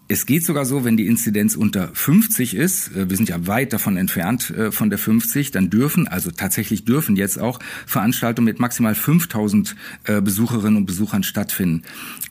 Es 0.09 0.25
geht 0.25 0.45
sogar 0.45 0.65
so, 0.65 0.85
wenn 0.85 0.95
die 0.95 1.05
Inzidenz 1.05 1.57
unter 1.57 1.89
50 1.93 2.55
ist, 2.55 2.95
äh, 2.95 3.09
wir 3.09 3.17
sind 3.17 3.27
ja 3.27 3.45
weit 3.45 3.73
davon 3.73 3.97
entfernt 3.97 4.51
äh, 4.51 4.71
von 4.71 4.89
der 4.89 4.99
50, 4.99 5.51
dann 5.51 5.69
dürfen, 5.69 6.07
also 6.07 6.31
tatsächlich 6.31 6.85
dürfen 6.85 7.17
jetzt 7.17 7.37
auch 7.37 7.59
Veranstaltungen 7.85 8.45
mit 8.45 8.59
maximal 8.59 8.95
5000 8.95 9.75
äh, 10.05 10.21
Besucherinnen 10.21 10.77
und 10.77 10.85
Besuchern 10.85 11.23
stattfinden. 11.23 11.83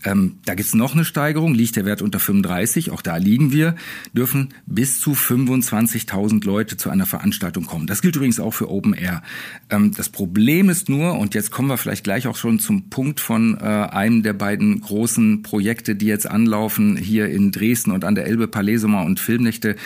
Ähm, 0.04 0.37
da 0.47 0.54
gibt's 0.54 0.75
noch 0.75 0.95
eine 0.95 1.04
Steigerung, 1.04 1.54
liegt 1.54 1.76
der 1.76 1.85
Wert 1.85 2.00
unter 2.00 2.18
35, 2.18 2.92
auch 2.92 3.02
da 3.02 3.18
liegen 3.18 3.52
wir, 3.52 3.75
dürfen 4.14 4.54
bis 4.64 4.99
zu 4.99 5.12
25.000 5.12 6.47
Leute 6.47 6.78
zu 6.78 6.88
einer 6.88 7.06
Veranstaltung 7.06 7.66
kommen. 7.66 7.87
Das 7.87 8.00
gilt 8.00 8.16
übrigens 8.16 8.40
auch 8.40 8.54
für 8.54 8.71
Open 8.71 8.95
Air. 8.95 9.23
Ähm, 9.68 9.92
das 9.95 10.09
Problem 10.09 10.71
ist 10.71 10.88
nur, 10.88 11.18
und 11.18 11.35
jetzt 11.35 11.50
kommen 11.50 11.68
wir 11.68 11.76
vielleicht 11.76 12.04
gleich 12.04 12.26
auch 12.26 12.37
schon 12.37 12.59
zum 12.59 12.88
Punkt 12.88 13.21
von 13.21 13.59
einem 13.59 14.23
der 14.23 14.33
beiden 14.33 14.80
großen 14.80 15.42
Projekte, 15.42 15.97
die 15.97 16.06
jetzt 16.06 16.28
anlaufen 16.28 16.97
hier 16.97 17.28
in 17.28 17.52
Dresden, 17.52 17.65
Dresden 17.66 17.90
und 17.90 18.04
an 18.04 18.14
der 18.14 18.26
Elbe 18.26 18.49
Palais 18.49 18.78
Sommer 18.78 19.04
und 19.04 19.20
Filmnächte. 19.20 19.76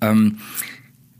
Ähm, 0.00 0.38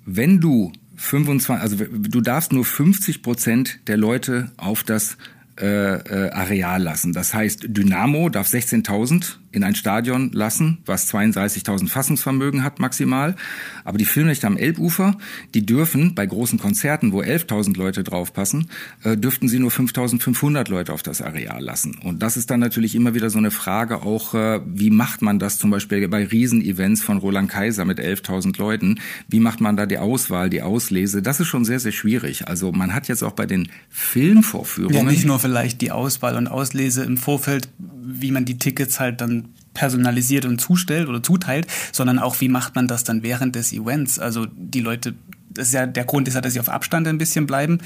wenn 0.05 0.41
du 0.41 0.73
25, 0.97 1.63
also 1.63 1.77
du 1.77 2.21
darfst 2.21 2.53
nur 2.53 2.65
50 2.65 3.23
Prozent 3.23 3.81
der 3.87 3.97
Leute 3.97 4.53
auf 4.57 4.85
das 4.85 5.17
äh, 5.61 5.67
äh, 5.67 6.31
Areal 6.31 6.83
lassen. 6.83 7.13
Das 7.13 7.35
heißt, 7.35 7.67
Dynamo 7.69 8.29
darf 8.29 8.49
16.000 8.49 9.37
in 9.53 9.65
ein 9.65 9.75
Stadion 9.75 10.33
lassen, 10.33 10.79
was 10.87 11.13
32.000 11.13 11.89
Fassungsvermögen 11.89 12.65
hat 12.65 12.81
maximal. 12.81 13.37
Aber 13.85 13.99
die 13.99 14.05
Filmnächte 14.05 14.47
am 14.47 14.57
Elbufer, 14.57 15.17
die 15.55 15.65
dürfen 15.65 16.15
bei 16.15 16.27
großen 16.27 16.59
Konzerten, 16.59 17.13
wo 17.13 17.21
11.000 17.21 17.77
Leute 17.77 18.03
draufpassen, 18.03 18.69
äh, 19.05 19.17
dürften 19.17 19.49
sie 19.49 19.59
nur 19.59 19.71
5.500 19.71 20.71
Leute 20.71 20.93
auf 20.93 21.03
das 21.03 21.21
Areal 21.23 21.63
lassen. 21.63 21.99
Und 22.03 22.23
das 22.23 22.37
ist 22.37 22.51
dann 22.51 22.61
natürlich 22.61 22.95
immer 22.95 23.15
wieder 23.15 23.31
so 23.31 23.39
eine 23.39 23.51
Frage 23.51 24.03
auch, 24.03 24.35
äh, 24.35 24.61
wie 24.67 24.91
macht 24.91 25.23
man 25.23 25.39
das 25.39 25.59
zum 25.59 25.71
Beispiel 25.71 26.09
bei 26.09 26.25
Riesenevents 26.25 27.03
von 27.03 27.19
Roland 27.19 27.51
Kaiser 27.51 27.85
mit 27.85 28.01
11.000 28.01 28.59
Leuten? 28.59 29.01
Wie 29.29 29.41
macht 29.41 29.61
man 29.61 29.77
da 29.77 29.87
die 29.87 29.99
Auswahl, 29.99 30.49
die 30.49 30.63
Auslese? 30.63 31.23
Das 31.23 31.41
ist 31.41 31.49
schon 31.49 31.65
sehr, 31.65 31.79
sehr 31.79 31.93
schwierig. 31.93 32.49
Also 32.49 32.73
man 32.73 32.95
hat 32.95 33.09
jetzt 33.09 33.23
auch 33.23 33.33
bei 33.33 33.47
den 33.47 33.69
Filmvorführungen... 33.91 34.97
Ja, 34.97 35.03
nicht 35.05 35.27
nur 35.27 35.39
vielleicht 35.39 35.81
die 35.81 35.91
Auswahl 35.91 36.37
und 36.37 36.49
Auslese 36.49 37.05
im 37.05 37.17
Vorfeld, 37.17 37.69
wie 37.79 38.31
man 38.31 38.45
die 38.45 38.59
Tickets 38.59 38.99
halt 38.99 39.21
dann 39.21 39.42
personalisiert 39.75 40.45
und 40.45 40.61
zustellt 40.61 41.09
oder 41.09 41.23
zuteilt, 41.23 41.67
sondern 41.93 42.19
auch, 42.19 42.41
wie 42.41 42.49
macht 42.49 42.75
man 42.75 42.89
das 42.89 43.05
dann 43.05 43.23
während 43.23 43.55
des 43.55 43.73
Events? 43.73 44.19
Also 44.19 44.47
die 44.55 44.81
Leute, 44.81 45.15
das 45.51 45.69
ist 45.69 45.75
ja, 45.75 45.87
der 45.87 46.05
Grund 46.05 46.29
ist 46.29 46.35
ja, 46.35 46.41
dass 46.41 46.53
sie 46.53 46.61
auf 46.61 46.69
Abstand 46.69 47.07
ein 47.09 47.19
bisschen 47.19 47.47
bleiben. 47.47 47.79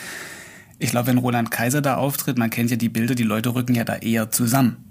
Ich 0.79 0.91
glaube, 0.91 1.09
wenn 1.09 1.19
Roland 1.19 1.51
Kaiser 1.51 1.81
da 1.81 1.97
auftritt, 1.97 2.39
man 2.39 2.51
kennt 2.51 2.71
ja 2.71 2.77
die 2.77 2.89
Bilder, 2.89 3.15
die 3.15 3.23
Leute 3.23 3.55
rücken 3.55 3.75
ja 3.75 3.85
da 3.85 3.97
eher 3.97 4.31
zusammen. 4.31 4.86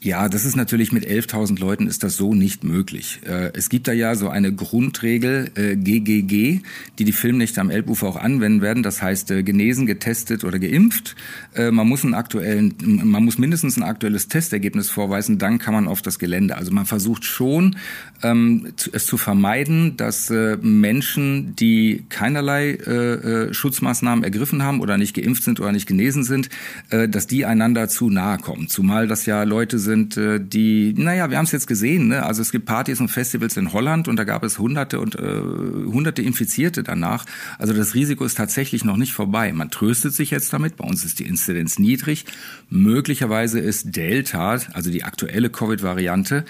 Ja, 0.00 0.28
das 0.28 0.44
ist 0.44 0.54
natürlich 0.54 0.92
mit 0.92 1.04
11.000 1.04 1.58
Leuten 1.58 1.88
ist 1.88 2.04
das 2.04 2.16
so 2.16 2.32
nicht 2.32 2.62
möglich. 2.62 3.18
Äh, 3.26 3.50
es 3.54 3.68
gibt 3.68 3.88
da 3.88 3.92
ja 3.92 4.14
so 4.14 4.28
eine 4.28 4.54
Grundregel 4.54 5.50
GGG, 5.54 6.32
äh, 6.32 6.60
die 6.98 7.04
die 7.04 7.12
Filmnächte 7.12 7.60
am 7.60 7.68
Elbufer 7.68 8.06
auch 8.06 8.16
anwenden 8.16 8.62
werden. 8.62 8.84
Das 8.84 9.02
heißt 9.02 9.32
äh, 9.32 9.42
genesen, 9.42 9.86
getestet 9.86 10.44
oder 10.44 10.58
geimpft. 10.58 11.16
Man 11.56 11.88
muss 11.88 12.04
einen 12.04 12.14
aktuellen, 12.14 12.74
man 12.80 13.24
muss 13.24 13.38
mindestens 13.38 13.76
ein 13.76 13.82
aktuelles 13.82 14.28
Testergebnis 14.28 14.90
vorweisen, 14.90 15.38
dann 15.38 15.58
kann 15.58 15.74
man 15.74 15.88
auf 15.88 16.02
das 16.02 16.20
Gelände. 16.20 16.56
Also 16.56 16.70
man 16.70 16.86
versucht 16.86 17.24
schon 17.24 17.76
ähm, 18.22 18.72
es 18.92 19.06
zu 19.06 19.16
vermeiden, 19.16 19.96
dass 19.96 20.30
Menschen, 20.60 21.56
die 21.56 22.04
keinerlei 22.10 23.48
Schutzmaßnahmen 23.50 24.22
ergriffen 24.22 24.62
haben 24.62 24.80
oder 24.80 24.98
nicht 24.98 25.14
geimpft 25.14 25.42
sind 25.42 25.58
oder 25.58 25.72
nicht 25.72 25.88
genesen 25.88 26.22
sind, 26.22 26.48
dass 26.90 27.26
die 27.26 27.44
einander 27.44 27.88
zu 27.88 28.10
nahe 28.10 28.38
kommen. 28.38 28.68
Zumal 28.68 29.08
das 29.08 29.26
ja 29.26 29.42
Leute 29.42 29.78
sind 29.78 29.87
sind, 29.88 30.16
äh, 30.18 30.38
die, 30.38 30.94
naja, 30.96 31.30
wir 31.30 31.38
haben 31.38 31.46
es 31.46 31.52
jetzt 31.52 31.66
gesehen, 31.66 32.08
ne? 32.08 32.24
also 32.24 32.42
es 32.42 32.52
gibt 32.52 32.66
Partys 32.66 33.00
und 33.00 33.08
Festivals 33.08 33.56
in 33.56 33.72
Holland 33.72 34.06
und 34.06 34.16
da 34.16 34.24
gab 34.24 34.44
es 34.44 34.58
hunderte 34.58 35.00
und 35.00 35.14
äh, 35.14 35.22
hunderte 35.22 36.20
Infizierte 36.20 36.82
danach. 36.82 37.24
Also 37.58 37.72
das 37.72 37.94
Risiko 37.94 38.24
ist 38.24 38.36
tatsächlich 38.36 38.84
noch 38.84 38.98
nicht 38.98 39.12
vorbei. 39.12 39.50
Man 39.54 39.70
tröstet 39.70 40.14
sich 40.14 40.30
jetzt 40.30 40.52
damit, 40.52 40.76
bei 40.76 40.84
uns 40.84 41.04
ist 41.04 41.18
die 41.18 41.26
Inzidenz 41.26 41.78
niedrig. 41.78 42.26
Möglicherweise 42.68 43.58
ist 43.58 43.96
Delta, 43.96 44.58
also 44.74 44.90
die 44.90 45.04
aktuelle 45.04 45.48
Covid-Variante, 45.48 46.44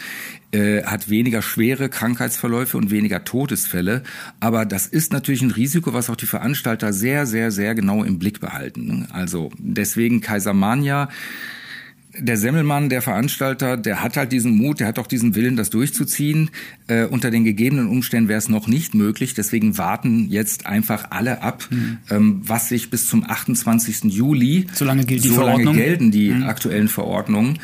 äh, 0.50 0.82
hat 0.82 1.08
weniger 1.08 1.42
schwere 1.42 1.88
Krankheitsverläufe 1.88 2.76
und 2.76 2.90
weniger 2.90 3.24
Todesfälle. 3.24 4.02
Aber 4.40 4.64
das 4.64 4.86
ist 4.86 5.12
natürlich 5.12 5.42
ein 5.42 5.50
Risiko, 5.50 5.92
was 5.92 6.10
auch 6.10 6.16
die 6.16 6.26
Veranstalter 6.26 6.92
sehr, 6.92 7.26
sehr, 7.26 7.50
sehr 7.50 7.74
genau 7.74 8.02
im 8.02 8.18
Blick 8.18 8.40
behalten. 8.40 9.06
Also 9.12 9.50
deswegen 9.58 10.20
Kaisermania 10.20 11.08
der 12.20 12.36
Semmelmann, 12.36 12.88
der 12.88 13.02
Veranstalter, 13.02 13.76
der 13.76 14.02
hat 14.02 14.16
halt 14.16 14.32
diesen 14.32 14.56
Mut, 14.56 14.80
der 14.80 14.86
hat 14.86 14.98
auch 14.98 15.06
diesen 15.06 15.34
Willen, 15.34 15.56
das 15.56 15.70
durchzuziehen. 15.70 16.50
Äh, 16.86 17.04
unter 17.06 17.30
den 17.30 17.44
gegebenen 17.44 17.88
Umständen 17.88 18.28
wäre 18.28 18.38
es 18.38 18.48
noch 18.48 18.66
nicht 18.66 18.94
möglich. 18.94 19.34
Deswegen 19.34 19.78
warten 19.78 20.28
jetzt 20.28 20.66
einfach 20.66 21.10
alle 21.10 21.42
ab, 21.42 21.66
mhm. 21.70 21.98
ähm, 22.10 22.42
was 22.44 22.68
sich 22.68 22.90
bis 22.90 23.06
zum 23.06 23.28
28. 23.28 24.04
Juli, 24.04 24.66
solange 24.72 25.04
gilt 25.04 25.24
die 25.24 25.28
solange 25.28 25.62
Verordnung. 25.62 25.76
gelten 25.76 26.10
die 26.10 26.30
mhm. 26.30 26.44
aktuellen 26.44 26.88
Verordnungen, 26.88 27.58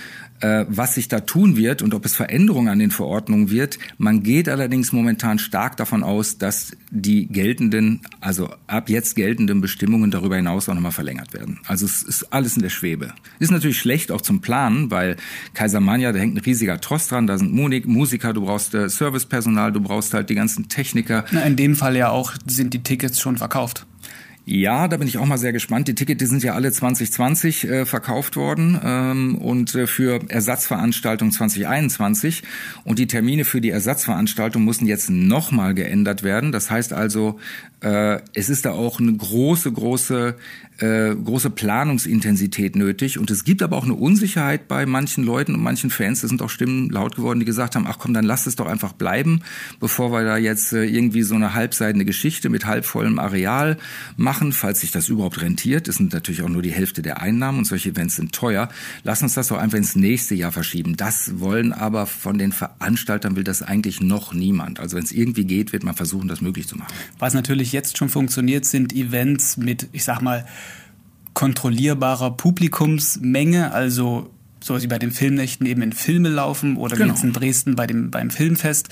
was 0.68 0.94
sich 0.94 1.08
da 1.08 1.20
tun 1.20 1.56
wird 1.56 1.82
und 1.82 1.94
ob 1.94 2.04
es 2.04 2.14
Veränderungen 2.14 2.68
an 2.68 2.78
den 2.78 2.90
Verordnungen 2.90 3.50
wird. 3.50 3.78
Man 3.98 4.22
geht 4.22 4.48
allerdings 4.48 4.92
momentan 4.92 5.38
stark 5.38 5.76
davon 5.76 6.02
aus, 6.02 6.38
dass 6.38 6.76
die 6.90 7.26
geltenden, 7.26 8.00
also 8.20 8.50
ab 8.66 8.88
jetzt 8.88 9.16
geltenden 9.16 9.60
Bestimmungen 9.60 10.10
darüber 10.10 10.36
hinaus 10.36 10.68
auch 10.68 10.74
nochmal 10.74 10.92
verlängert 10.92 11.32
werden. 11.32 11.60
Also 11.66 11.86
es 11.86 12.02
ist 12.02 12.32
alles 12.32 12.56
in 12.56 12.62
der 12.62 12.70
Schwebe. 12.70 13.12
Ist 13.38 13.50
natürlich 13.50 13.78
schlecht 13.78 14.12
auch 14.12 14.20
zum 14.20 14.40
Planen, 14.40 14.90
weil 14.90 15.16
Kaisermania, 15.54 16.12
da 16.12 16.18
hängt 16.18 16.36
ein 16.36 16.40
riesiger 16.40 16.80
Trost 16.80 17.10
dran, 17.10 17.26
da 17.26 17.38
sind 17.38 17.52
Musiker, 17.54 18.32
du 18.32 18.42
brauchst 18.42 18.74
äh, 18.74 18.88
Servicepersonal, 18.88 19.72
du 19.72 19.80
brauchst 19.80 20.14
halt 20.14 20.30
die 20.30 20.34
ganzen 20.34 20.68
Techniker. 20.68 21.24
Na, 21.30 21.42
in 21.42 21.56
dem 21.56 21.76
Fall 21.76 21.96
ja 21.96 22.10
auch 22.10 22.34
sind 22.46 22.74
die 22.74 22.82
Tickets 22.82 23.20
schon 23.20 23.38
verkauft. 23.38 23.86
Ja, 24.46 24.88
da 24.88 24.98
bin 24.98 25.08
ich 25.08 25.16
auch 25.16 25.24
mal 25.24 25.38
sehr 25.38 25.54
gespannt. 25.54 25.88
Die 25.88 25.94
Tickets 25.94 26.18
die 26.18 26.26
sind 26.26 26.42
ja 26.42 26.52
alle 26.52 26.70
2020 26.70 27.64
äh, 27.64 27.86
verkauft 27.86 28.36
worden 28.36 28.78
ähm, 28.84 29.36
und 29.36 29.74
äh, 29.74 29.86
für 29.86 30.20
Ersatzveranstaltung 30.28 31.32
2021 31.32 32.42
und 32.84 32.98
die 32.98 33.06
Termine 33.06 33.46
für 33.46 33.62
die 33.62 33.70
Ersatzveranstaltung 33.70 34.62
mussten 34.62 34.84
jetzt 34.84 35.08
nochmal 35.08 35.72
geändert 35.72 36.22
werden. 36.24 36.52
Das 36.52 36.70
heißt 36.70 36.92
also, 36.92 37.38
äh, 37.84 38.20
es 38.32 38.48
ist 38.48 38.64
da 38.64 38.72
auch 38.72 38.98
eine 38.98 39.14
große, 39.14 39.70
große, 39.70 40.36
äh, 40.78 41.14
große 41.14 41.50
Planungsintensität 41.50 42.76
nötig. 42.76 43.18
Und 43.18 43.30
es 43.30 43.44
gibt 43.44 43.62
aber 43.62 43.76
auch 43.76 43.84
eine 43.84 43.94
Unsicherheit 43.94 44.68
bei 44.68 44.86
manchen 44.86 45.22
Leuten 45.22 45.54
und 45.54 45.62
manchen 45.62 45.90
Fans. 45.90 46.22
Es 46.22 46.30
sind 46.30 46.40
auch 46.40 46.48
Stimmen 46.48 46.88
laut 46.88 47.16
geworden, 47.16 47.40
die 47.40 47.44
gesagt 47.44 47.76
haben, 47.76 47.86
ach 47.86 47.98
komm, 47.98 48.14
dann 48.14 48.24
lass 48.24 48.46
es 48.46 48.56
doch 48.56 48.66
einfach 48.66 48.94
bleiben, 48.94 49.42
bevor 49.80 50.12
wir 50.12 50.24
da 50.24 50.38
jetzt 50.38 50.72
äh, 50.72 50.84
irgendwie 50.84 51.22
so 51.22 51.34
eine 51.34 51.52
halbseidene 51.52 52.06
Geschichte 52.06 52.48
mit 52.48 52.64
halbvollem 52.64 53.18
Areal 53.18 53.76
machen, 54.16 54.33
falls 54.52 54.80
sich 54.80 54.90
das 54.90 55.08
überhaupt 55.08 55.40
rentiert. 55.40 55.88
Das 55.88 55.96
sind 55.96 56.12
natürlich 56.12 56.42
auch 56.42 56.48
nur 56.48 56.62
die 56.62 56.72
Hälfte 56.72 57.02
der 57.02 57.20
Einnahmen 57.20 57.58
und 57.58 57.64
solche 57.64 57.90
Events 57.90 58.16
sind 58.16 58.32
teuer. 58.32 58.68
Lass 59.02 59.22
uns 59.22 59.34
das 59.34 59.48
doch 59.48 59.58
einfach 59.58 59.78
ins 59.78 59.96
nächste 59.96 60.34
Jahr 60.34 60.52
verschieben. 60.52 60.96
Das 60.96 61.38
wollen 61.40 61.72
aber 61.72 62.06
von 62.06 62.38
den 62.38 62.52
Veranstaltern 62.52 63.36
will 63.36 63.44
das 63.44 63.62
eigentlich 63.62 64.00
noch 64.00 64.34
niemand. 64.34 64.80
Also 64.80 64.96
wenn 64.96 65.04
es 65.04 65.12
irgendwie 65.12 65.44
geht, 65.44 65.72
wird 65.72 65.84
man 65.84 65.94
versuchen, 65.94 66.28
das 66.28 66.40
möglich 66.40 66.66
zu 66.66 66.76
machen. 66.76 66.92
Was 67.18 67.34
natürlich 67.34 67.72
jetzt 67.72 67.98
schon 67.98 68.08
funktioniert, 68.08 68.64
sind 68.64 68.92
Events 68.92 69.56
mit, 69.56 69.88
ich 69.92 70.04
sag 70.04 70.20
mal, 70.20 70.46
kontrollierbarer 71.34 72.30
Publikumsmenge, 72.30 73.72
also 73.72 74.30
so 74.60 74.80
wie 74.80 74.86
bei 74.86 74.98
den 74.98 75.10
Filmnächten 75.10 75.66
eben 75.66 75.82
in 75.82 75.92
Filme 75.92 76.30
laufen 76.30 76.76
oder 76.76 76.96
genau. 76.96 77.12
jetzt 77.12 77.22
in 77.22 77.32
Dresden 77.32 77.76
bei 77.76 77.86
dem, 77.86 78.10
beim 78.10 78.30
Filmfest 78.30 78.88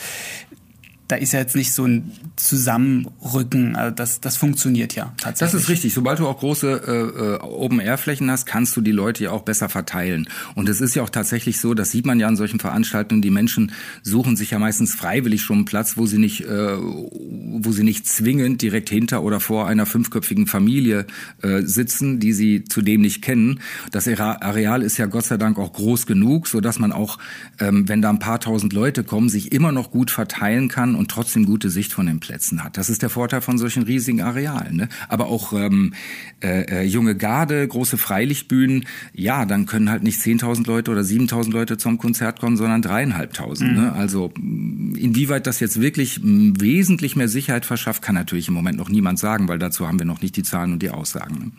da 1.12 1.18
ist 1.18 1.32
ja 1.32 1.40
jetzt 1.40 1.54
nicht 1.54 1.72
so 1.72 1.84
ein 1.84 2.10
Zusammenrücken. 2.36 3.76
Also 3.76 3.94
das, 3.94 4.22
das 4.22 4.38
funktioniert 4.38 4.94
ja 4.94 5.12
tatsächlich. 5.18 5.52
Das 5.52 5.62
ist 5.62 5.68
richtig. 5.68 5.92
Sobald 5.92 6.20
du 6.20 6.26
auch 6.26 6.38
große 6.38 7.38
äh, 7.40 7.44
Open-Air-Flächen 7.44 8.30
hast, 8.30 8.46
kannst 8.46 8.74
du 8.78 8.80
die 8.80 8.92
Leute 8.92 9.24
ja 9.24 9.30
auch 9.30 9.42
besser 9.42 9.68
verteilen. 9.68 10.26
Und 10.54 10.70
es 10.70 10.80
ist 10.80 10.94
ja 10.94 11.02
auch 11.02 11.10
tatsächlich 11.10 11.60
so, 11.60 11.74
das 11.74 11.90
sieht 11.90 12.06
man 12.06 12.18
ja 12.18 12.28
an 12.28 12.36
solchen 12.36 12.60
Veranstaltungen, 12.60 13.20
die 13.20 13.28
Menschen 13.28 13.72
suchen 14.02 14.36
sich 14.36 14.52
ja 14.52 14.58
meistens 14.58 14.94
freiwillig 14.94 15.42
schon 15.42 15.56
einen 15.56 15.64
Platz, 15.66 15.98
wo 15.98 16.06
sie 16.06 16.16
nicht, 16.16 16.46
äh, 16.46 16.78
wo 16.78 17.72
sie 17.72 17.84
nicht 17.84 18.06
zwingend 18.06 18.62
direkt 18.62 18.88
hinter 18.88 19.22
oder 19.22 19.38
vor 19.38 19.66
einer 19.66 19.84
fünfköpfigen 19.84 20.46
Familie 20.46 21.06
äh, 21.42 21.60
sitzen, 21.60 22.20
die 22.20 22.32
sie 22.32 22.64
zudem 22.64 23.02
nicht 23.02 23.20
kennen. 23.20 23.60
Das 23.90 24.08
Areal 24.08 24.80
ist 24.80 24.96
ja 24.96 25.04
Gott 25.04 25.26
sei 25.26 25.36
Dank 25.36 25.58
auch 25.58 25.74
groß 25.74 26.06
genug, 26.06 26.48
so 26.48 26.62
dass 26.62 26.78
man 26.78 26.90
auch, 26.90 27.18
ähm, 27.60 27.86
wenn 27.86 28.00
da 28.00 28.08
ein 28.08 28.18
paar 28.18 28.40
tausend 28.40 28.72
Leute 28.72 29.04
kommen, 29.04 29.28
sich 29.28 29.52
immer 29.52 29.72
noch 29.72 29.90
gut 29.90 30.10
verteilen 30.10 30.68
kann 30.68 31.01
und 31.02 31.10
trotzdem 31.10 31.44
gute 31.44 31.68
Sicht 31.68 31.92
von 31.92 32.06
den 32.06 32.20
Plätzen 32.20 32.62
hat. 32.62 32.78
Das 32.78 32.88
ist 32.88 33.02
der 33.02 33.10
Vorteil 33.10 33.40
von 33.40 33.58
solchen 33.58 33.82
riesigen 33.82 34.20
Arealen. 34.20 34.76
Ne? 34.76 34.88
Aber 35.08 35.26
auch 35.26 35.52
ähm, 35.52 35.94
äh, 36.40 36.62
äh 36.62 36.82
junge 36.84 37.16
Garde, 37.16 37.66
große 37.66 37.98
Freilichtbühnen, 37.98 38.86
ja, 39.12 39.44
dann 39.44 39.66
können 39.66 39.90
halt 39.90 40.04
nicht 40.04 40.20
10.000 40.20 40.64
Leute 40.66 40.92
oder 40.92 41.00
7.000 41.00 41.50
Leute 41.50 41.76
zum 41.76 41.98
Konzert 41.98 42.38
kommen, 42.38 42.56
sondern 42.56 42.82
dreieinhalbtausend. 42.82 43.72
Ne? 43.72 43.78
Mhm. 43.78 43.84
Ne? 43.86 43.92
Also 43.92 44.32
inwieweit 44.36 45.48
das 45.48 45.58
jetzt 45.58 45.80
wirklich 45.80 46.20
wesentlich 46.22 47.16
mehr 47.16 47.28
Sicherheit 47.28 47.66
verschafft, 47.66 48.02
kann 48.02 48.14
natürlich 48.14 48.46
im 48.46 48.54
Moment 48.54 48.78
noch 48.78 48.88
niemand 48.88 49.18
sagen, 49.18 49.48
weil 49.48 49.58
dazu 49.58 49.88
haben 49.88 49.98
wir 49.98 50.06
noch 50.06 50.22
nicht 50.22 50.36
die 50.36 50.44
Zahlen 50.44 50.72
und 50.72 50.82
die 50.82 50.90
Aussagen. 50.90 51.34
Ne? 51.34 51.50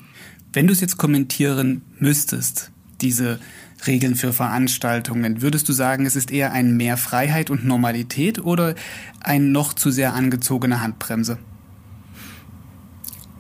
Wenn 0.54 0.68
du 0.68 0.74
es 0.74 0.80
jetzt 0.80 0.98
kommentieren 0.98 1.82
müsstest, 2.00 2.72
diese 3.02 3.40
Regeln 3.88 4.16
für 4.16 4.34
Veranstaltungen. 4.34 5.42
Würdest 5.42 5.68
du 5.70 5.74
sagen, 5.74 6.06
es 6.06 6.16
ist 6.16 6.32
eher 6.32 6.52
ein 6.52 6.78
Mehr 6.78 6.98
Freiheit 6.98 7.50
und 7.50 7.66
Normalität 7.66 8.40
oder 8.40 8.76
ein 9.20 9.52
noch 9.52 9.74
zu 9.74 9.92
sehr 9.92 10.14
angezogene 10.14 10.82
Handbremse? 10.82 11.38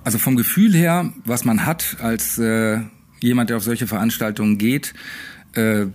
Also 0.03 0.17
vom 0.17 0.35
Gefühl 0.35 0.73
her, 0.73 1.13
was 1.25 1.45
man 1.45 1.65
hat 1.65 1.97
als 1.99 2.37
äh, 2.37 2.79
jemand, 3.19 3.49
der 3.49 3.57
auf 3.57 3.63
solche 3.63 3.87
Veranstaltungen 3.87 4.57
geht, 4.57 4.93
äh, 5.53 5.85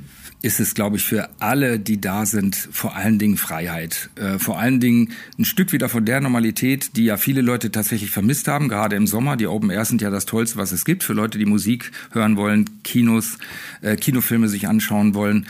ist 0.41 0.61
es, 0.61 0.75
glaube 0.75 0.97
ich, 0.97 1.05
für 1.05 1.29
alle, 1.41 1.81
die 1.81 2.01
da 2.01 2.25
sind, 2.25 2.57
vor 2.57 2.95
allen 2.95 3.19
Dingen 3.19 3.37
Freiheit. 3.37 4.11
Äh, 4.15 4.39
vor 4.39 4.59
allen 4.59 4.79
Dingen 4.79 5.13
ein 5.37 5.45
Stück 5.45 5.73
wieder 5.73 5.89
von 5.89 6.05
der 6.05 6.21
Normalität, 6.21 6.97
die 6.97 7.05
ja 7.05 7.17
viele 7.17 7.41
Leute 7.41 7.73
tatsächlich 7.73 8.11
vermisst 8.11 8.47
haben, 8.47 8.69
gerade 8.69 8.95
im 8.95 9.07
Sommer. 9.07 9.37
Die 9.37 9.49
Open 9.49 9.71
Air 9.71 9.85
sind 9.85 10.01
ja 10.01 10.11
das 10.11 10.27
Tollste, 10.27 10.57
was 10.57 10.71
es 10.71 10.85
gibt 10.85 11.03
für 11.03 11.13
Leute, 11.13 11.39
die 11.39 11.47
Musik 11.47 11.91
hören 12.13 12.37
wollen, 12.37 12.83
Kinos, 12.85 13.39
äh, 13.83 13.97
Kinofilme 13.97 14.49
sich 14.49 14.69
anschauen 14.69 15.15
wollen. 15.15 15.47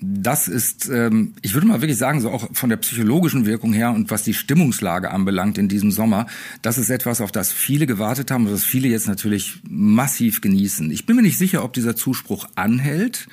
Das 0.00 0.48
ist, 0.48 0.88
ähm, 0.88 1.34
ich 1.42 1.54
würde 1.54 1.68
mal 1.68 1.80
wirklich 1.80 1.98
sagen, 1.98 2.20
so 2.20 2.30
auch 2.30 2.48
von 2.52 2.68
der 2.68 2.78
psychologischen 2.78 3.46
Wirkung 3.46 3.72
her 3.72 3.92
und 3.92 4.10
was 4.10 4.24
die 4.24 4.34
Stimmungslage 4.34 5.12
anbelangt 5.12 5.58
in 5.58 5.68
diesem 5.68 5.92
Sommer, 5.92 6.26
das 6.62 6.76
ist 6.78 6.90
etwas, 6.90 7.20
auf 7.20 7.30
das 7.30 7.52
viele 7.52 7.86
gewartet 7.86 8.32
haben 8.32 8.46
und 8.46 8.52
das 8.52 8.64
viele 8.64 8.88
jetzt 8.88 9.06
natürlich 9.06 9.60
massiv 9.68 10.40
genießen. 10.40 10.90
Ich 10.90 11.06
bin 11.06 11.14
mir 11.14 11.22
nicht 11.22 11.38
sicher, 11.38 11.62
ob 11.62 11.72
dieser 11.74 11.94
Zuspruch 11.94 12.48
anhält. 12.56 13.28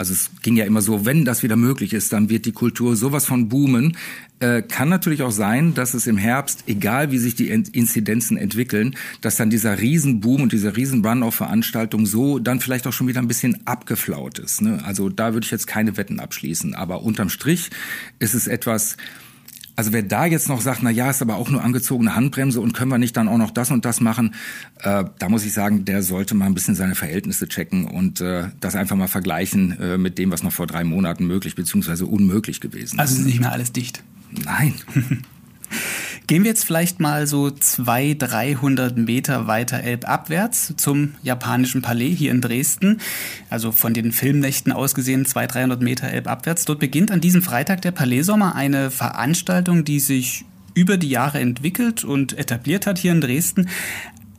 Also 0.00 0.14
es 0.14 0.30
ging 0.40 0.56
ja 0.56 0.64
immer 0.64 0.80
so, 0.80 1.04
wenn 1.04 1.26
das 1.26 1.42
wieder 1.42 1.56
möglich 1.56 1.92
ist, 1.92 2.14
dann 2.14 2.30
wird 2.30 2.46
die 2.46 2.52
Kultur 2.52 2.96
sowas 2.96 3.26
von 3.26 3.50
boomen. 3.50 3.98
Äh, 4.38 4.62
kann 4.62 4.88
natürlich 4.88 5.20
auch 5.20 5.30
sein, 5.30 5.74
dass 5.74 5.92
es 5.92 6.06
im 6.06 6.16
Herbst, 6.16 6.64
egal 6.68 7.10
wie 7.10 7.18
sich 7.18 7.34
die 7.34 7.50
Inzidenzen 7.50 8.38
entwickeln, 8.38 8.96
dass 9.20 9.36
dann 9.36 9.50
dieser 9.50 9.78
Riesenboom 9.78 10.40
und 10.40 10.52
dieser 10.52 10.74
Riesenrun 10.74 11.22
auf 11.22 11.34
Veranstaltungen 11.34 12.06
so 12.06 12.38
dann 12.38 12.60
vielleicht 12.60 12.86
auch 12.86 12.94
schon 12.94 13.08
wieder 13.08 13.20
ein 13.20 13.28
bisschen 13.28 13.66
abgeflaut 13.66 14.38
ist. 14.38 14.62
Ne? 14.62 14.82
Also 14.86 15.10
da 15.10 15.34
würde 15.34 15.44
ich 15.44 15.50
jetzt 15.50 15.66
keine 15.66 15.98
Wetten 15.98 16.18
abschließen. 16.18 16.74
Aber 16.74 17.02
unterm 17.02 17.28
Strich 17.28 17.68
ist 18.20 18.32
es 18.32 18.46
etwas, 18.46 18.96
also 19.80 19.94
wer 19.94 20.02
da 20.02 20.26
jetzt 20.26 20.50
noch 20.50 20.60
sagt, 20.60 20.82
na 20.82 20.90
ja, 20.90 21.08
ist 21.08 21.22
aber 21.22 21.36
auch 21.36 21.48
nur 21.48 21.64
angezogene 21.64 22.14
Handbremse 22.14 22.60
und 22.60 22.74
können 22.74 22.90
wir 22.90 22.98
nicht 22.98 23.16
dann 23.16 23.28
auch 23.28 23.38
noch 23.38 23.50
das 23.50 23.70
und 23.70 23.86
das 23.86 24.02
machen, 24.02 24.34
äh, 24.80 25.04
da 25.18 25.28
muss 25.30 25.42
ich 25.46 25.54
sagen, 25.54 25.86
der 25.86 26.02
sollte 26.02 26.34
mal 26.34 26.44
ein 26.44 26.52
bisschen 26.52 26.74
seine 26.74 26.94
Verhältnisse 26.94 27.48
checken 27.48 27.86
und 27.86 28.20
äh, 28.20 28.48
das 28.60 28.76
einfach 28.76 28.94
mal 28.94 29.08
vergleichen 29.08 29.80
äh, 29.80 29.96
mit 29.96 30.18
dem, 30.18 30.30
was 30.30 30.42
noch 30.42 30.52
vor 30.52 30.66
drei 30.66 30.84
Monaten 30.84 31.26
möglich 31.26 31.54
bzw. 31.54 32.04
unmöglich 32.04 32.60
gewesen 32.60 32.96
ist. 32.96 33.00
Also 33.00 33.20
ist 33.20 33.24
nicht 33.24 33.40
mehr 33.40 33.52
alles 33.52 33.72
dicht. 33.72 34.04
Nein. 34.44 34.74
Gehen 36.30 36.44
wir 36.44 36.50
jetzt 36.50 36.64
vielleicht 36.64 37.00
mal 37.00 37.26
so 37.26 37.50
200, 37.50 38.30
300 38.30 38.96
Meter 38.96 39.48
weiter 39.48 39.82
elbabwärts 39.82 40.74
zum 40.76 41.14
japanischen 41.24 41.82
Palais 41.82 42.14
hier 42.14 42.30
in 42.30 42.40
Dresden. 42.40 43.00
Also 43.48 43.72
von 43.72 43.94
den 43.94 44.12
Filmnächten 44.12 44.70
aus 44.70 44.94
gesehen 44.94 45.26
200, 45.26 45.54
300 45.56 45.82
Meter 45.82 46.06
elbabwärts. 46.06 46.66
Dort 46.66 46.78
beginnt 46.78 47.10
an 47.10 47.20
diesem 47.20 47.42
Freitag 47.42 47.82
der 47.82 47.90
Palais 47.90 48.22
Sommer 48.22 48.54
eine 48.54 48.92
Veranstaltung, 48.92 49.84
die 49.84 49.98
sich 49.98 50.44
über 50.72 50.98
die 50.98 51.08
Jahre 51.08 51.40
entwickelt 51.40 52.04
und 52.04 52.38
etabliert 52.38 52.86
hat 52.86 52.98
hier 52.98 53.10
in 53.10 53.20
Dresden. 53.20 53.68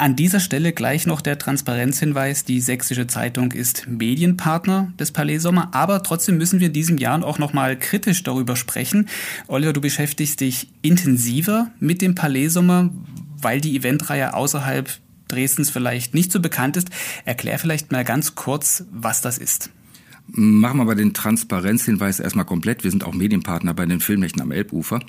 An 0.01 0.15
dieser 0.15 0.39
Stelle 0.39 0.73
gleich 0.73 1.05
noch 1.05 1.21
der 1.21 1.37
Transparenzhinweis. 1.37 2.43
Die 2.43 2.59
Sächsische 2.59 3.05
Zeitung 3.05 3.51
ist 3.51 3.85
Medienpartner 3.87 4.91
des 4.99 5.11
Palais 5.11 5.37
Sommer, 5.37 5.69
aber 5.75 6.01
trotzdem 6.01 6.39
müssen 6.39 6.59
wir 6.59 6.69
in 6.69 6.73
diesem 6.73 6.97
Jahr 6.97 7.23
auch 7.23 7.37
noch 7.37 7.53
mal 7.53 7.77
kritisch 7.77 8.23
darüber 8.23 8.55
sprechen. 8.55 9.07
Oliver, 9.45 9.73
du 9.73 9.79
beschäftigst 9.79 10.41
dich 10.41 10.69
intensiver 10.81 11.69
mit 11.79 12.01
dem 12.01 12.15
Palais 12.15 12.47
Sommer, 12.47 12.89
weil 13.39 13.61
die 13.61 13.75
Eventreihe 13.75 14.33
außerhalb 14.33 14.89
Dresdens 15.27 15.69
vielleicht 15.69 16.15
nicht 16.15 16.31
so 16.31 16.39
bekannt 16.39 16.77
ist. 16.77 16.89
Erklär 17.25 17.59
vielleicht 17.59 17.91
mal 17.91 18.03
ganz 18.03 18.33
kurz, 18.33 18.85
was 18.91 19.21
das 19.21 19.37
ist. 19.37 19.69
Machen 20.25 20.77
wir 20.77 20.81
aber 20.81 20.95
den 20.95 21.13
Transparenzhinweis 21.13 22.19
erstmal 22.19 22.45
komplett. 22.45 22.83
Wir 22.83 22.89
sind 22.89 23.03
auch 23.03 23.13
Medienpartner 23.13 23.75
bei 23.75 23.85
den 23.85 23.99
Filmnächten 23.99 24.41
am 24.41 24.51
Elbufer. 24.51 25.01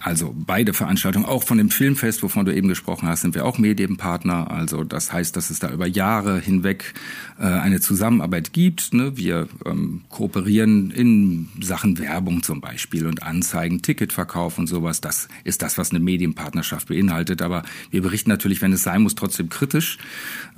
Also 0.00 0.32
beide 0.36 0.74
Veranstaltungen, 0.74 1.26
auch 1.26 1.42
von 1.42 1.58
dem 1.58 1.70
Filmfest, 1.70 2.22
wovon 2.22 2.44
du 2.44 2.54
eben 2.54 2.68
gesprochen 2.68 3.08
hast, 3.08 3.22
sind 3.22 3.34
wir 3.34 3.44
auch 3.44 3.58
Medienpartner. 3.58 4.50
Also 4.50 4.84
das 4.84 5.12
heißt, 5.12 5.36
dass 5.36 5.50
es 5.50 5.58
da 5.58 5.70
über 5.70 5.86
Jahre 5.86 6.38
hinweg 6.38 6.94
äh, 7.38 7.44
eine 7.44 7.80
Zusammenarbeit 7.80 8.52
gibt. 8.52 8.94
Ne? 8.94 9.16
Wir 9.16 9.48
ähm, 9.66 10.02
kooperieren 10.08 10.92
in 10.92 11.48
Sachen 11.60 11.98
Werbung 11.98 12.44
zum 12.44 12.60
Beispiel 12.60 13.06
und 13.06 13.24
Anzeigen, 13.24 13.82
Ticketverkauf 13.82 14.58
und 14.58 14.68
sowas. 14.68 15.00
Das 15.00 15.28
ist 15.42 15.62
das, 15.62 15.78
was 15.78 15.90
eine 15.90 16.00
Medienpartnerschaft 16.00 16.88
beinhaltet. 16.88 17.42
Aber 17.42 17.64
wir 17.90 18.02
berichten 18.02 18.30
natürlich, 18.30 18.62
wenn 18.62 18.72
es 18.72 18.84
sein 18.84 19.02
muss, 19.02 19.16
trotzdem 19.16 19.48
kritisch 19.48 19.98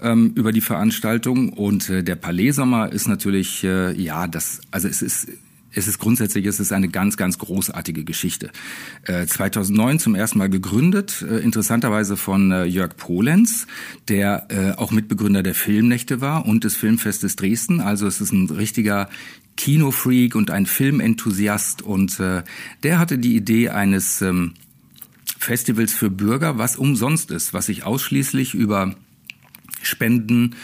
ähm, 0.03 0.33
über 0.35 0.53
die 0.53 0.61
Veranstaltung. 0.61 1.51
Und 1.51 1.89
äh, 1.89 2.03
der 2.03 2.17
Palais 2.17 2.53
Sommer 2.53 2.93
ist 2.93 3.09
natürlich, 3.09 3.65
äh, 3.65 3.99
ja, 3.99 4.27
das, 4.27 4.61
also 4.71 4.87
es 4.87 5.01
ist 5.01 5.29
es 5.73 5.89
ist 5.89 5.99
grundsätzlich 5.99 6.47
es 6.47 6.61
ist 6.61 6.73
eine 6.73 6.89
ganz, 6.89 7.17
ganz 7.17 7.39
großartige 7.39 8.05
Geschichte. 8.05 8.51
Äh, 9.05 9.27
2009 9.27 9.99
zum 9.99 10.15
ersten 10.15 10.39
Mal 10.39 10.51
gegründet, 10.51 11.25
äh, 11.29 11.39
interessanterweise 11.39 12.17
von 12.17 12.51
äh, 12.53 12.65
Jörg 12.65 12.97
Polenz, 12.97 13.67
der 14.09 14.47
äh, 14.51 14.73
auch 14.79 14.91
Mitbegründer 14.91 15.43
der 15.43 15.55
Filmnächte 15.55 16.21
war 16.21 16.47
und 16.47 16.65
des 16.65 16.77
Filmfestes 16.77 17.37
Dresden. 17.37 17.81
Also 17.81 18.07
es 18.07 18.21
ist 18.21 18.33
ein 18.33 18.49
richtiger 18.49 19.09
Kinofreak 19.57 20.35
und 20.35 20.51
ein 20.51 20.67
Filmenthusiast 20.67 21.83
und 21.83 22.19
äh, 22.21 22.43
der 22.83 22.99
hatte 22.99 23.19
die 23.19 23.37
Idee 23.37 23.69
eines 23.69 24.23
ähm, 24.23 24.55
Festivals 25.39 25.93
für 25.93 26.11
Bürger, 26.11 26.59
was 26.59 26.77
umsonst 26.77 27.31
ist, 27.31 27.55
was 27.55 27.67
sich 27.67 27.85
ausschließlich 27.85 28.55
über 28.55 28.95
Spenden 29.83 30.55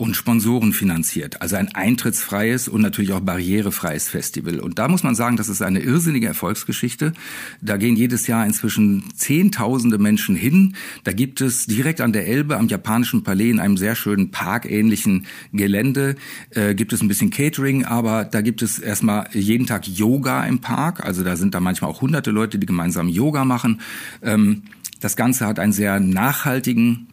und 0.00 0.16
Sponsoren 0.16 0.72
finanziert. 0.72 1.42
Also 1.42 1.56
ein 1.56 1.74
eintrittsfreies 1.74 2.68
und 2.68 2.80
natürlich 2.80 3.12
auch 3.12 3.20
barrierefreies 3.20 4.08
Festival. 4.08 4.58
Und 4.58 4.78
da 4.78 4.88
muss 4.88 5.02
man 5.02 5.14
sagen, 5.14 5.36
das 5.36 5.48
ist 5.48 5.60
eine 5.62 5.80
irrsinnige 5.80 6.26
Erfolgsgeschichte. 6.26 7.12
Da 7.60 7.76
gehen 7.76 7.96
jedes 7.96 8.26
Jahr 8.26 8.46
inzwischen 8.46 9.04
Zehntausende 9.14 9.98
Menschen 9.98 10.34
hin. 10.34 10.74
Da 11.04 11.12
gibt 11.12 11.40
es 11.40 11.66
direkt 11.66 12.00
an 12.00 12.12
der 12.12 12.26
Elbe 12.26 12.56
am 12.56 12.68
japanischen 12.68 13.22
Palais 13.22 13.50
in 13.50 13.60
einem 13.60 13.76
sehr 13.76 13.94
schönen 13.94 14.30
parkähnlichen 14.30 15.26
Gelände, 15.52 16.16
äh, 16.50 16.74
gibt 16.74 16.92
es 16.92 17.02
ein 17.02 17.08
bisschen 17.08 17.30
Catering, 17.30 17.84
aber 17.84 18.24
da 18.24 18.40
gibt 18.40 18.62
es 18.62 18.78
erstmal 18.78 19.28
jeden 19.32 19.66
Tag 19.66 19.86
Yoga 19.86 20.44
im 20.46 20.60
Park. 20.60 21.04
Also 21.04 21.22
da 21.22 21.36
sind 21.36 21.54
da 21.54 21.60
manchmal 21.60 21.90
auch 21.90 22.00
hunderte 22.00 22.30
Leute, 22.30 22.58
die 22.58 22.66
gemeinsam 22.66 23.08
Yoga 23.08 23.44
machen. 23.44 23.80
Ähm, 24.22 24.62
das 25.00 25.16
Ganze 25.16 25.46
hat 25.46 25.58
einen 25.58 25.72
sehr 25.72 26.00
nachhaltigen 26.00 27.09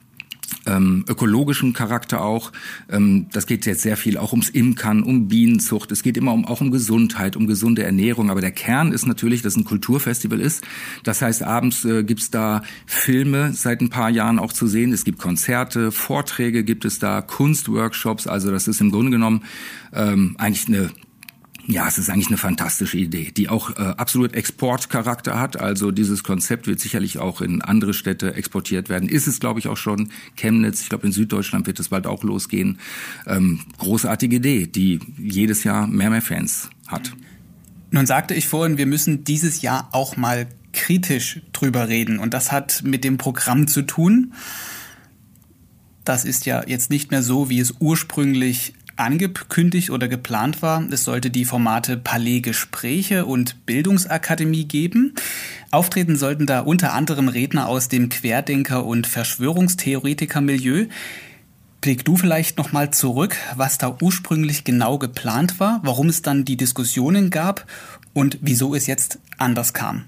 ähm, 0.65 1.05
ökologischen 1.07 1.73
Charakter 1.73 2.21
auch. 2.21 2.51
Ähm, 2.89 3.27
das 3.31 3.47
geht 3.47 3.65
jetzt 3.65 3.81
sehr 3.81 3.97
viel 3.97 4.17
auch 4.17 4.31
ums 4.31 4.49
Imkern, 4.49 5.03
um 5.03 5.27
Bienenzucht. 5.27 5.91
Es 5.91 6.03
geht 6.03 6.17
immer 6.17 6.33
um, 6.33 6.45
auch 6.45 6.61
um 6.61 6.71
Gesundheit, 6.71 7.35
um 7.35 7.47
gesunde 7.47 7.83
Ernährung. 7.83 8.29
Aber 8.29 8.41
der 8.41 8.51
Kern 8.51 8.91
ist 8.91 9.05
natürlich, 9.05 9.41
dass 9.41 9.55
ein 9.55 9.65
Kulturfestival 9.65 10.39
ist. 10.39 10.63
Das 11.03 11.21
heißt, 11.21 11.43
abends 11.43 11.85
äh, 11.85 12.03
gibt's 12.03 12.31
da 12.31 12.63
Filme 12.85 13.53
seit 13.53 13.81
ein 13.81 13.89
paar 13.89 14.09
Jahren 14.09 14.39
auch 14.39 14.53
zu 14.53 14.67
sehen. 14.67 14.91
Es 14.93 15.03
gibt 15.03 15.19
Konzerte, 15.19 15.91
Vorträge 15.91 16.63
gibt 16.63 16.85
es 16.85 16.99
da, 16.99 17.21
Kunstworkshops. 17.21 18.27
Also 18.27 18.51
das 18.51 18.67
ist 18.67 18.81
im 18.81 18.91
Grunde 18.91 19.11
genommen 19.11 19.43
ähm, 19.93 20.35
eigentlich 20.37 20.67
eine 20.67 20.89
ja, 21.69 21.85
es 21.85 21.97
ist 21.97 22.09
eigentlich 22.09 22.29
eine 22.29 22.37
fantastische 22.37 22.97
Idee, 22.97 23.31
die 23.35 23.49
auch 23.49 23.71
äh, 23.71 23.81
absolut 23.97 24.33
Exportcharakter 24.33 25.37
hat. 25.37 25.59
Also 25.59 25.91
dieses 25.91 26.23
Konzept 26.23 26.65
wird 26.65 26.79
sicherlich 26.79 27.19
auch 27.19 27.41
in 27.41 27.61
andere 27.61 27.93
Städte 27.93 28.33
exportiert 28.35 28.87
werden. 28.87 29.09
Ist 29.09 29.27
es, 29.27 29.41
glaube 29.41 29.59
ich, 29.59 29.67
auch 29.67 29.75
schon. 29.75 30.09
Chemnitz, 30.37 30.81
ich 30.81 30.89
glaube, 30.89 31.05
in 31.05 31.11
Süddeutschland 31.11 31.67
wird 31.67 31.79
es 31.79 31.89
bald 31.89 32.07
auch 32.07 32.23
losgehen. 32.23 32.79
Ähm, 33.25 33.59
großartige 33.79 34.37
Idee, 34.37 34.67
die 34.67 34.99
jedes 35.17 35.65
Jahr 35.65 35.87
mehr 35.87 36.09
mehr 36.09 36.21
Fans 36.21 36.69
hat. 36.87 37.11
Nun 37.91 38.05
sagte 38.05 38.33
ich 38.33 38.47
vorhin, 38.47 38.77
wir 38.77 38.85
müssen 38.85 39.25
dieses 39.25 39.61
Jahr 39.61 39.89
auch 39.91 40.15
mal 40.15 40.47
kritisch 40.71 41.41
drüber 41.51 41.89
reden. 41.89 42.17
Und 42.19 42.33
das 42.33 42.53
hat 42.53 42.83
mit 42.83 43.03
dem 43.03 43.17
Programm 43.17 43.67
zu 43.67 43.81
tun. 43.81 44.33
Das 46.05 46.23
ist 46.23 46.45
ja 46.45 46.63
jetzt 46.65 46.89
nicht 46.89 47.11
mehr 47.11 47.23
so, 47.23 47.49
wie 47.49 47.59
es 47.59 47.73
ursprünglich 47.79 48.73
angekündigt 48.97 49.89
oder 49.89 50.07
geplant 50.07 50.61
war. 50.61 50.83
Es 50.91 51.03
sollte 51.03 51.29
die 51.29 51.45
Formate 51.45 51.97
Palais 51.97 52.41
Gespräche 52.41 53.25
und 53.25 53.65
Bildungsakademie 53.65 54.65
geben. 54.65 55.13
Auftreten 55.71 56.15
sollten 56.15 56.45
da 56.45 56.61
unter 56.61 56.93
anderem 56.93 57.27
Redner 57.27 57.67
aus 57.67 57.87
dem 57.89 58.09
Querdenker- 58.09 58.85
und 58.85 59.07
Verschwörungstheoretiker-Milieu. 59.07 60.87
Blick 61.81 62.03
du 62.03 62.17
vielleicht 62.17 62.57
noch 62.57 62.71
mal 62.71 62.91
zurück, 62.91 63.37
was 63.55 63.77
da 63.77 63.97
ursprünglich 64.01 64.63
genau 64.63 64.97
geplant 64.97 65.59
war, 65.59 65.79
warum 65.83 66.09
es 66.09 66.21
dann 66.21 66.43
die 66.43 66.57
Diskussionen 66.57 67.29
gab 67.29 67.65
und 68.13 68.39
wieso 68.41 68.73
es 68.75 68.87
jetzt 68.87 69.19
anders 69.37 69.73
kam. 69.73 70.05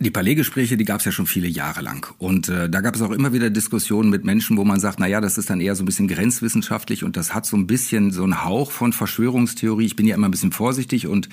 Die 0.00 0.12
Palais-Gespräche, 0.12 0.76
die 0.76 0.84
gab 0.84 1.00
es 1.00 1.06
ja 1.06 1.12
schon 1.12 1.26
viele 1.26 1.48
Jahre 1.48 1.80
lang. 1.80 2.06
Und 2.18 2.48
äh, 2.48 2.70
da 2.70 2.80
gab 2.80 2.94
es 2.94 3.02
auch 3.02 3.10
immer 3.10 3.32
wieder 3.32 3.50
Diskussionen 3.50 4.10
mit 4.10 4.24
Menschen, 4.24 4.56
wo 4.56 4.64
man 4.64 4.78
sagt, 4.78 5.00
na 5.00 5.08
ja, 5.08 5.20
das 5.20 5.38
ist 5.38 5.50
dann 5.50 5.60
eher 5.60 5.74
so 5.74 5.82
ein 5.82 5.86
bisschen 5.86 6.06
grenzwissenschaftlich 6.06 7.02
und 7.02 7.16
das 7.16 7.34
hat 7.34 7.46
so 7.46 7.56
ein 7.56 7.66
bisschen 7.66 8.12
so 8.12 8.22
einen 8.22 8.44
Hauch 8.44 8.70
von 8.70 8.92
Verschwörungstheorie. 8.92 9.86
Ich 9.86 9.96
bin 9.96 10.06
ja 10.06 10.14
immer 10.14 10.28
ein 10.28 10.30
bisschen 10.30 10.52
vorsichtig 10.52 11.08
und 11.08 11.28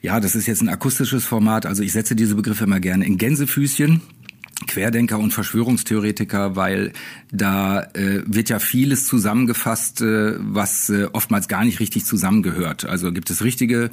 ja, 0.00 0.20
das 0.20 0.36
ist 0.36 0.46
jetzt 0.46 0.62
ein 0.62 0.68
akustisches 0.68 1.24
Format. 1.24 1.66
Also 1.66 1.82
ich 1.82 1.92
setze 1.92 2.14
diese 2.14 2.36
Begriffe 2.36 2.64
immer 2.64 2.78
gerne 2.78 3.04
in 3.04 3.18
Gänsefüßchen. 3.18 4.00
Querdenker 4.66 5.18
und 5.18 5.32
Verschwörungstheoretiker, 5.32 6.56
weil 6.56 6.92
da 7.30 7.82
äh, 7.94 8.22
wird 8.26 8.48
ja 8.48 8.58
vieles 8.58 9.06
zusammengefasst, 9.06 10.00
äh, 10.00 10.34
was 10.38 10.90
äh, 10.90 11.06
oftmals 11.12 11.46
gar 11.48 11.64
nicht 11.64 11.80
richtig 11.80 12.04
zusammengehört. 12.04 12.84
Also 12.84 13.12
gibt 13.12 13.30
es 13.30 13.44
richtige 13.44 13.90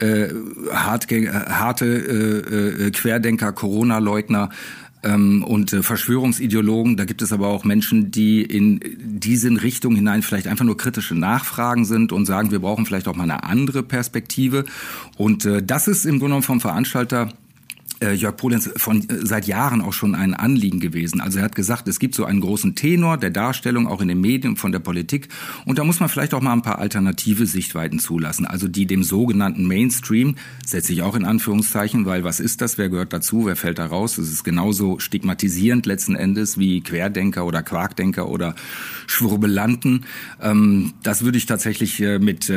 äh, 0.00 0.28
harte, 0.72 1.32
harte 1.48 1.86
äh, 1.86 2.86
äh, 2.86 2.90
Querdenker, 2.90 3.52
Corona-Leugner, 3.52 4.50
ähm, 5.02 5.44
und 5.44 5.72
äh, 5.72 5.82
Verschwörungsideologen. 5.82 6.96
Da 6.96 7.04
gibt 7.04 7.22
es 7.22 7.32
aber 7.32 7.48
auch 7.48 7.64
Menschen, 7.64 8.10
die 8.10 8.42
in 8.42 8.80
diese 8.98 9.48
Richtung 9.62 9.94
hinein 9.94 10.22
vielleicht 10.22 10.48
einfach 10.48 10.64
nur 10.64 10.76
kritische 10.76 11.14
Nachfragen 11.14 11.84
sind 11.84 12.12
und 12.12 12.26
sagen, 12.26 12.50
wir 12.50 12.58
brauchen 12.58 12.86
vielleicht 12.86 13.08
auch 13.08 13.16
mal 13.16 13.24
eine 13.24 13.44
andere 13.44 13.82
Perspektive. 13.82 14.64
Und 15.16 15.44
äh, 15.44 15.62
das 15.62 15.88
ist 15.88 16.04
im 16.04 16.18
Grunde 16.18 16.26
genommen 16.26 16.42
vom 16.42 16.60
Veranstalter 16.60 17.32
Jörg 18.00 18.36
Polenz 18.36 18.70
von 18.76 19.08
äh, 19.08 19.26
seit 19.26 19.46
Jahren 19.46 19.80
auch 19.80 19.92
schon 19.92 20.14
ein 20.14 20.34
Anliegen 20.34 20.80
gewesen. 20.80 21.20
Also 21.20 21.38
er 21.38 21.44
hat 21.44 21.54
gesagt, 21.54 21.88
es 21.88 21.98
gibt 21.98 22.14
so 22.14 22.24
einen 22.24 22.40
großen 22.40 22.74
Tenor 22.74 23.16
der 23.16 23.30
Darstellung 23.30 23.86
auch 23.86 24.00
in 24.00 24.08
den 24.08 24.20
Medien 24.20 24.56
von 24.56 24.72
der 24.72 24.78
Politik 24.78 25.28
und 25.64 25.78
da 25.78 25.84
muss 25.84 26.00
man 26.00 26.08
vielleicht 26.08 26.34
auch 26.34 26.40
mal 26.40 26.52
ein 26.52 26.62
paar 26.62 26.78
alternative 26.78 27.46
Sichtweiten 27.46 27.98
zulassen, 27.98 28.46
also 28.46 28.68
die 28.68 28.86
dem 28.86 29.02
sogenannten 29.02 29.66
Mainstream 29.66 30.36
setze 30.64 30.92
ich 30.92 31.02
auch 31.02 31.16
in 31.16 31.24
Anführungszeichen, 31.24 32.06
weil 32.06 32.24
was 32.24 32.40
ist 32.40 32.60
das, 32.60 32.78
wer 32.78 32.88
gehört 32.88 33.12
dazu, 33.12 33.46
wer 33.46 33.56
fällt 33.56 33.78
da 33.78 33.86
raus? 33.86 34.18
Es 34.18 34.30
ist 34.30 34.44
genauso 34.44 34.98
stigmatisierend 34.98 35.86
letzten 35.86 36.14
Endes 36.14 36.58
wie 36.58 36.80
Querdenker 36.80 37.44
oder 37.44 37.62
Quarkdenker 37.62 38.28
oder 38.28 38.54
Schwurbelanten. 39.06 40.04
Ähm, 40.40 40.94
das 41.02 41.24
würde 41.24 41.38
ich 41.38 41.46
tatsächlich 41.46 42.00
äh, 42.00 42.18
mit 42.18 42.52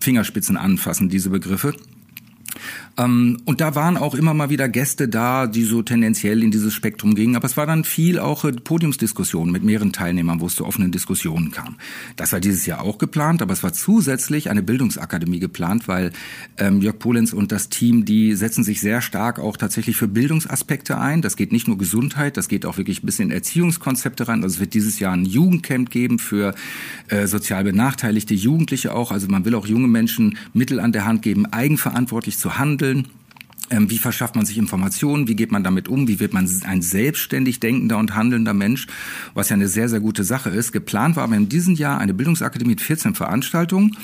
Fingerspitzen 0.00 0.56
anfassen, 0.56 1.08
diese 1.08 1.30
Begriffe. 1.30 1.74
Ähm, 2.98 3.38
und 3.44 3.60
da 3.60 3.74
waren 3.74 3.96
auch 3.96 4.14
immer 4.14 4.34
mal 4.34 4.50
wieder 4.50 4.68
Gäste 4.68 5.08
da, 5.08 5.46
die 5.46 5.64
so 5.64 5.82
tendenziell 5.82 6.42
in 6.42 6.50
dieses 6.50 6.72
Spektrum 6.72 7.14
gingen. 7.14 7.36
Aber 7.36 7.46
es 7.46 7.56
war 7.56 7.66
dann 7.66 7.84
viel 7.84 8.18
auch 8.18 8.44
äh, 8.44 8.52
Podiumsdiskussionen 8.52 9.52
mit 9.52 9.62
mehreren 9.62 9.92
Teilnehmern, 9.92 10.40
wo 10.40 10.46
es 10.46 10.56
zu 10.56 10.64
offenen 10.64 10.92
Diskussionen 10.92 11.50
kam. 11.50 11.76
Das 12.16 12.32
war 12.32 12.40
dieses 12.40 12.66
Jahr 12.66 12.82
auch 12.82 12.98
geplant, 12.98 13.42
aber 13.42 13.52
es 13.52 13.62
war 13.62 13.72
zusätzlich 13.72 14.50
eine 14.50 14.62
Bildungsakademie 14.62 15.40
geplant, 15.40 15.88
weil 15.88 16.12
ähm, 16.58 16.80
Jörg 16.80 16.98
Polenz 16.98 17.32
und 17.32 17.52
das 17.52 17.68
Team, 17.68 18.04
die 18.04 18.34
setzen 18.34 18.64
sich 18.64 18.80
sehr 18.80 19.00
stark 19.00 19.38
auch 19.38 19.56
tatsächlich 19.56 19.96
für 19.96 20.08
Bildungsaspekte 20.08 20.98
ein. 20.98 21.22
Das 21.22 21.36
geht 21.36 21.52
nicht 21.52 21.68
nur 21.68 21.78
Gesundheit, 21.78 22.36
das 22.36 22.48
geht 22.48 22.66
auch 22.66 22.78
wirklich 22.78 23.02
ein 23.02 23.06
bisschen 23.06 23.30
Erziehungskonzepte 23.30 24.28
rein. 24.28 24.42
Also 24.42 24.54
es 24.54 24.60
wird 24.60 24.74
dieses 24.74 24.98
Jahr 24.98 25.12
ein 25.12 25.24
Jugendcamp 25.24 25.90
geben 25.90 26.18
für 26.18 26.54
äh, 27.08 27.26
sozial 27.26 27.64
benachteiligte 27.64 28.34
Jugendliche 28.34 28.94
auch. 28.94 29.12
Also 29.12 29.28
man 29.28 29.44
will 29.44 29.54
auch 29.54 29.66
junge 29.66 29.88
Menschen 29.88 30.38
Mittel 30.52 30.80
an 30.80 30.92
der 30.92 31.04
Hand 31.04 31.22
geben, 31.22 31.46
eigenverantwortlich 31.46 32.38
zu 32.38 32.55
handeln 32.58 32.86
vermitteln. 32.86 33.12
Ähm, 33.68 33.90
wie 33.90 33.98
verschafft 33.98 34.36
man 34.36 34.46
sich 34.46 34.58
Informationen? 34.58 35.26
Wie 35.26 35.34
geht 35.34 35.50
man 35.50 35.64
damit 35.64 35.88
um? 35.88 36.06
Wie 36.06 36.20
wird 36.20 36.32
man 36.32 36.48
ein 36.64 36.82
selbstständig 36.82 37.58
denkender 37.58 37.98
und 37.98 38.14
handelnder 38.14 38.54
Mensch? 38.54 38.86
Was 39.34 39.48
ja 39.48 39.54
eine 39.54 39.66
sehr, 39.66 39.88
sehr 39.88 39.98
gute 39.98 40.22
Sache 40.22 40.50
ist. 40.50 40.70
Geplant 40.70 41.16
war 41.16 41.24
aber 41.24 41.34
in 41.34 41.48
diesem 41.48 41.74
Jahr 41.74 41.98
eine 41.98 42.14
Bildungsakademie 42.14 42.70
mit 42.70 42.80
14 42.80 43.16
Veranstaltungen. 43.16 43.96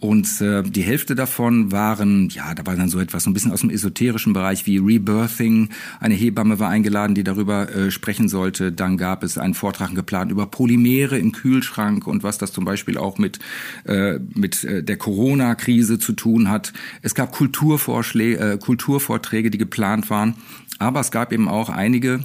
Und 0.00 0.40
äh, 0.40 0.62
die 0.62 0.82
Hälfte 0.82 1.14
davon 1.14 1.72
waren, 1.72 2.28
ja, 2.28 2.54
da 2.54 2.66
war 2.66 2.76
dann 2.76 2.88
so 2.88 3.00
etwas 3.00 3.24
so 3.24 3.30
ein 3.30 3.32
bisschen 3.32 3.52
aus 3.52 3.60
dem 3.60 3.70
esoterischen 3.70 4.32
Bereich 4.32 4.66
wie 4.66 4.78
Rebirthing. 4.78 5.70
Eine 5.98 6.14
Hebamme 6.14 6.58
war 6.58 6.68
eingeladen, 6.68 7.14
die 7.14 7.24
darüber 7.24 7.74
äh, 7.74 7.90
sprechen 7.90 8.28
sollte. 8.28 8.70
Dann 8.70 8.98
gab 8.98 9.22
es 9.22 9.38
einen 9.38 9.54
Vortrag 9.54 9.94
geplant 9.94 10.30
über 10.30 10.46
Polymere 10.46 11.18
im 11.18 11.32
Kühlschrank 11.32 12.06
und 12.06 12.22
was 12.22 12.38
das 12.38 12.52
zum 12.52 12.64
Beispiel 12.64 12.98
auch 12.98 13.18
mit, 13.18 13.38
äh, 13.84 14.18
mit 14.34 14.64
äh, 14.64 14.82
der 14.82 14.98
Corona-Krise 14.98 15.98
zu 15.98 16.12
tun 16.12 16.50
hat. 16.50 16.72
Es 17.00 17.14
gab 17.14 17.32
Kulturvorschläge, 17.32 18.52
äh, 18.52 18.58
Kulturvorträge, 18.58 19.50
die 19.50 19.58
geplant 19.58 20.10
waren. 20.10 20.34
Aber 20.78 21.00
es 21.00 21.12
gab 21.12 21.32
eben 21.32 21.48
auch 21.48 21.70
einige 21.70 22.20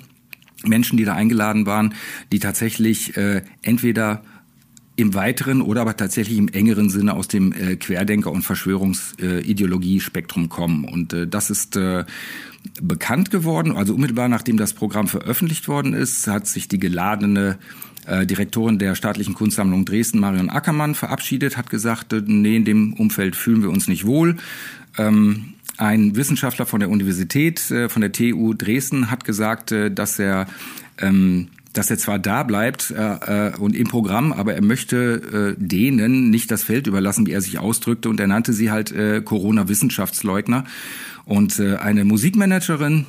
Menschen, 0.66 0.98
die 0.98 1.06
da 1.06 1.14
eingeladen 1.14 1.66
waren, 1.66 1.94
die 2.32 2.40
tatsächlich 2.40 3.16
äh, 3.16 3.44
entweder 3.62 4.24
im 5.00 5.14
weiteren 5.14 5.62
oder 5.62 5.82
aber 5.82 5.98
tatsächlich 5.98 6.38
im 6.38 6.48
engeren 6.50 6.90
Sinne 6.90 7.14
aus 7.14 7.28
dem 7.28 7.54
äh, 7.54 7.76
Querdenker- 7.76 8.32
und 8.32 8.44
Verschwörungsideologie-Spektrum 8.44 10.50
kommen. 10.50 10.86
Und 10.86 11.14
äh, 11.14 11.28
das 11.28 11.50
ist 11.50 11.76
äh, 11.76 12.06
bekannt 12.82 13.32
geworden. 13.32 13.76
Also 13.76 13.94
unmittelbar 13.94 14.28
nachdem 14.28 14.58
das 14.58 14.74
Programm 14.74 15.08
veröffentlicht 15.08 15.68
worden 15.68 15.94
ist, 15.94 16.28
hat 16.28 16.48
sich 16.48 16.68
die 16.68 16.80
geladene 16.80 17.58
äh, 18.06 18.26
Direktorin 18.26 18.80
der 18.80 18.96
staatlichen 18.96 19.34
Kunstsammlung 19.34 19.86
Dresden, 19.86 20.20
Marion 20.20 20.50
Ackermann, 20.50 20.96
verabschiedet, 20.96 21.58
hat 21.58 21.70
gesagt, 21.70 22.14
äh, 22.14 22.22
nee, 22.26 22.58
in 22.58 22.66
dem 22.66 22.94
Umfeld 22.94 23.36
fühlen 23.36 23.62
wir 23.62 23.70
uns 23.70 23.88
nicht 23.88 24.06
wohl. 24.06 24.38
Ähm, 24.98 25.54
ein 25.78 26.18
Wissenschaftler 26.18 26.66
von 26.66 26.82
der 26.82 26.90
Universität, 26.90 27.72
äh, 27.72 27.88
von 27.88 28.02
der 28.02 28.12
TU 28.12 28.54
Dresden, 28.54 29.10
hat 29.10 29.24
gesagt, 29.24 29.72
dass 29.72 30.20
er 30.20 30.48
ähm, 30.98 31.48
dass 31.80 31.90
er 31.90 31.98
zwar 31.98 32.20
da 32.20 32.44
bleibt 32.44 32.92
äh, 32.92 33.48
äh, 33.48 33.56
und 33.56 33.74
im 33.74 33.88
Programm, 33.88 34.34
aber 34.34 34.54
er 34.54 34.62
möchte 34.62 35.56
äh, 35.58 35.64
denen 35.64 36.30
nicht 36.30 36.52
das 36.52 36.62
Feld 36.62 36.88
überlassen, 36.88 37.26
wie 37.26 37.32
er 37.32 37.40
sich 37.40 37.58
ausdrückte, 37.58 38.10
und 38.10 38.20
er 38.20 38.28
nannte 38.28 38.52
sie 38.52 38.70
halt 38.70 38.92
äh, 38.92 39.22
Corona-Wissenschaftsleugner. 39.22 40.66
Und 41.24 41.58
äh, 41.58 41.78
eine 41.78 42.04
Musikmanagerin, 42.04 43.06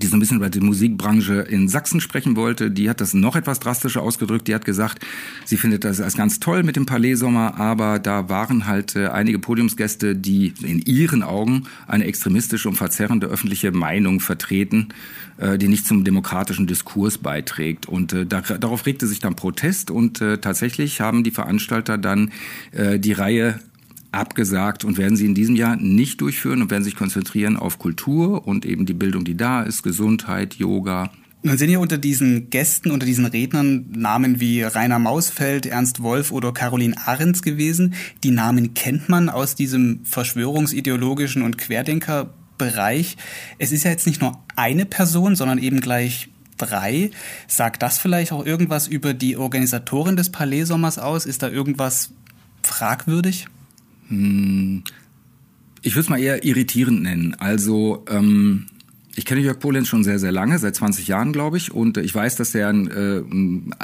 die 0.00 0.06
so 0.06 0.16
ein 0.16 0.20
bisschen 0.20 0.38
über 0.38 0.48
die 0.48 0.60
Musikbranche 0.60 1.40
in 1.40 1.68
Sachsen 1.68 2.00
sprechen 2.00 2.36
wollte, 2.36 2.70
die 2.70 2.88
hat 2.88 3.00
das 3.00 3.14
noch 3.14 3.36
etwas 3.36 3.60
drastischer 3.60 4.02
ausgedrückt. 4.02 4.48
Die 4.48 4.54
hat 4.54 4.64
gesagt, 4.64 5.04
sie 5.44 5.56
findet 5.56 5.84
das 5.84 6.00
als 6.00 6.16
ganz 6.16 6.40
toll 6.40 6.62
mit 6.62 6.76
dem 6.76 6.86
Palais 6.86 7.16
Sommer, 7.16 7.60
aber 7.60 7.98
da 7.98 8.28
waren 8.28 8.66
halt 8.66 8.96
äh, 8.96 9.08
einige 9.08 9.38
Podiumsgäste, 9.38 10.16
die 10.16 10.54
in 10.62 10.80
ihren 10.80 11.22
Augen 11.22 11.64
eine 11.86 12.04
extremistische 12.04 12.68
und 12.68 12.76
verzerrende 12.76 13.26
öffentliche 13.26 13.70
Meinung 13.72 14.20
vertreten, 14.20 14.88
äh, 15.36 15.58
die 15.58 15.68
nicht 15.68 15.86
zum 15.86 16.04
demokratischen 16.04 16.66
Diskurs 16.66 17.18
beiträgt. 17.18 17.86
Und 17.86 18.12
äh, 18.12 18.24
da, 18.24 18.40
darauf 18.40 18.86
regte 18.86 19.06
sich 19.06 19.18
dann 19.18 19.36
Protest 19.36 19.90
und 19.90 20.18
tatsächlich 20.18 21.00
haben 21.00 21.24
die 21.24 21.30
Veranstalter 21.30 21.98
dann 21.98 22.30
die 22.72 23.12
Reihe 23.12 23.58
abgesagt 24.12 24.84
und 24.84 24.98
werden 24.98 25.16
sie 25.16 25.26
in 25.26 25.34
diesem 25.34 25.56
Jahr 25.56 25.76
nicht 25.76 26.20
durchführen 26.20 26.62
und 26.62 26.70
werden 26.70 26.84
sich 26.84 26.96
konzentrieren 26.96 27.56
auf 27.56 27.78
Kultur 27.78 28.46
und 28.46 28.64
eben 28.64 28.86
die 28.86 28.94
Bildung, 28.94 29.24
die 29.24 29.36
da 29.36 29.62
ist, 29.62 29.82
Gesundheit, 29.82 30.54
Yoga. 30.54 31.10
Nun 31.44 31.58
sind 31.58 31.70
ja 31.70 31.78
unter 31.78 31.98
diesen 31.98 32.50
Gästen, 32.50 32.92
unter 32.92 33.04
diesen 33.04 33.26
Rednern 33.26 33.86
Namen 33.90 34.38
wie 34.38 34.62
Rainer 34.62 35.00
Mausfeld, 35.00 35.66
Ernst 35.66 36.00
Wolf 36.00 36.30
oder 36.30 36.52
Caroline 36.52 36.94
Ahrens 37.04 37.42
gewesen. 37.42 37.94
Die 38.22 38.30
Namen 38.30 38.74
kennt 38.74 39.08
man 39.08 39.28
aus 39.28 39.56
diesem 39.56 40.04
verschwörungsideologischen 40.04 41.42
und 41.42 41.58
Querdenkerbereich. 41.58 43.16
Es 43.58 43.72
ist 43.72 43.82
ja 43.82 43.90
jetzt 43.90 44.06
nicht 44.06 44.20
nur 44.20 44.38
eine 44.54 44.86
Person, 44.86 45.34
sondern 45.34 45.58
eben 45.58 45.80
gleich 45.80 46.28
drei. 46.58 47.10
Sagt 47.48 47.82
das 47.82 47.98
vielleicht 47.98 48.30
auch 48.30 48.46
irgendwas 48.46 48.86
über 48.86 49.12
die 49.12 49.36
Organisatorin 49.36 50.14
des 50.14 50.30
Palais 50.30 50.66
Sommers 50.66 51.00
aus? 51.00 51.26
Ist 51.26 51.42
da 51.42 51.48
irgendwas 51.48 52.12
fragwürdig? 52.62 53.48
Hm, 54.08 54.82
ich 55.82 55.94
würde 55.94 56.00
es 56.00 56.08
mal 56.08 56.20
eher 56.20 56.44
irritierend 56.44 57.02
nennen. 57.02 57.34
Also 57.38 58.04
ähm, 58.08 58.66
ich 59.14 59.26
kenne 59.26 59.40
Jörg 59.42 59.58
Polenz 59.58 59.88
schon 59.88 60.04
sehr, 60.04 60.18
sehr 60.18 60.32
lange, 60.32 60.58
seit 60.58 60.74
20 60.74 61.06
Jahren, 61.08 61.32
glaube 61.32 61.58
ich. 61.58 61.72
Und 61.72 61.98
ich 61.98 62.14
weiß, 62.14 62.36
dass 62.36 62.54
er 62.54 62.68
ein, 62.68 62.88
äh, 62.88 63.18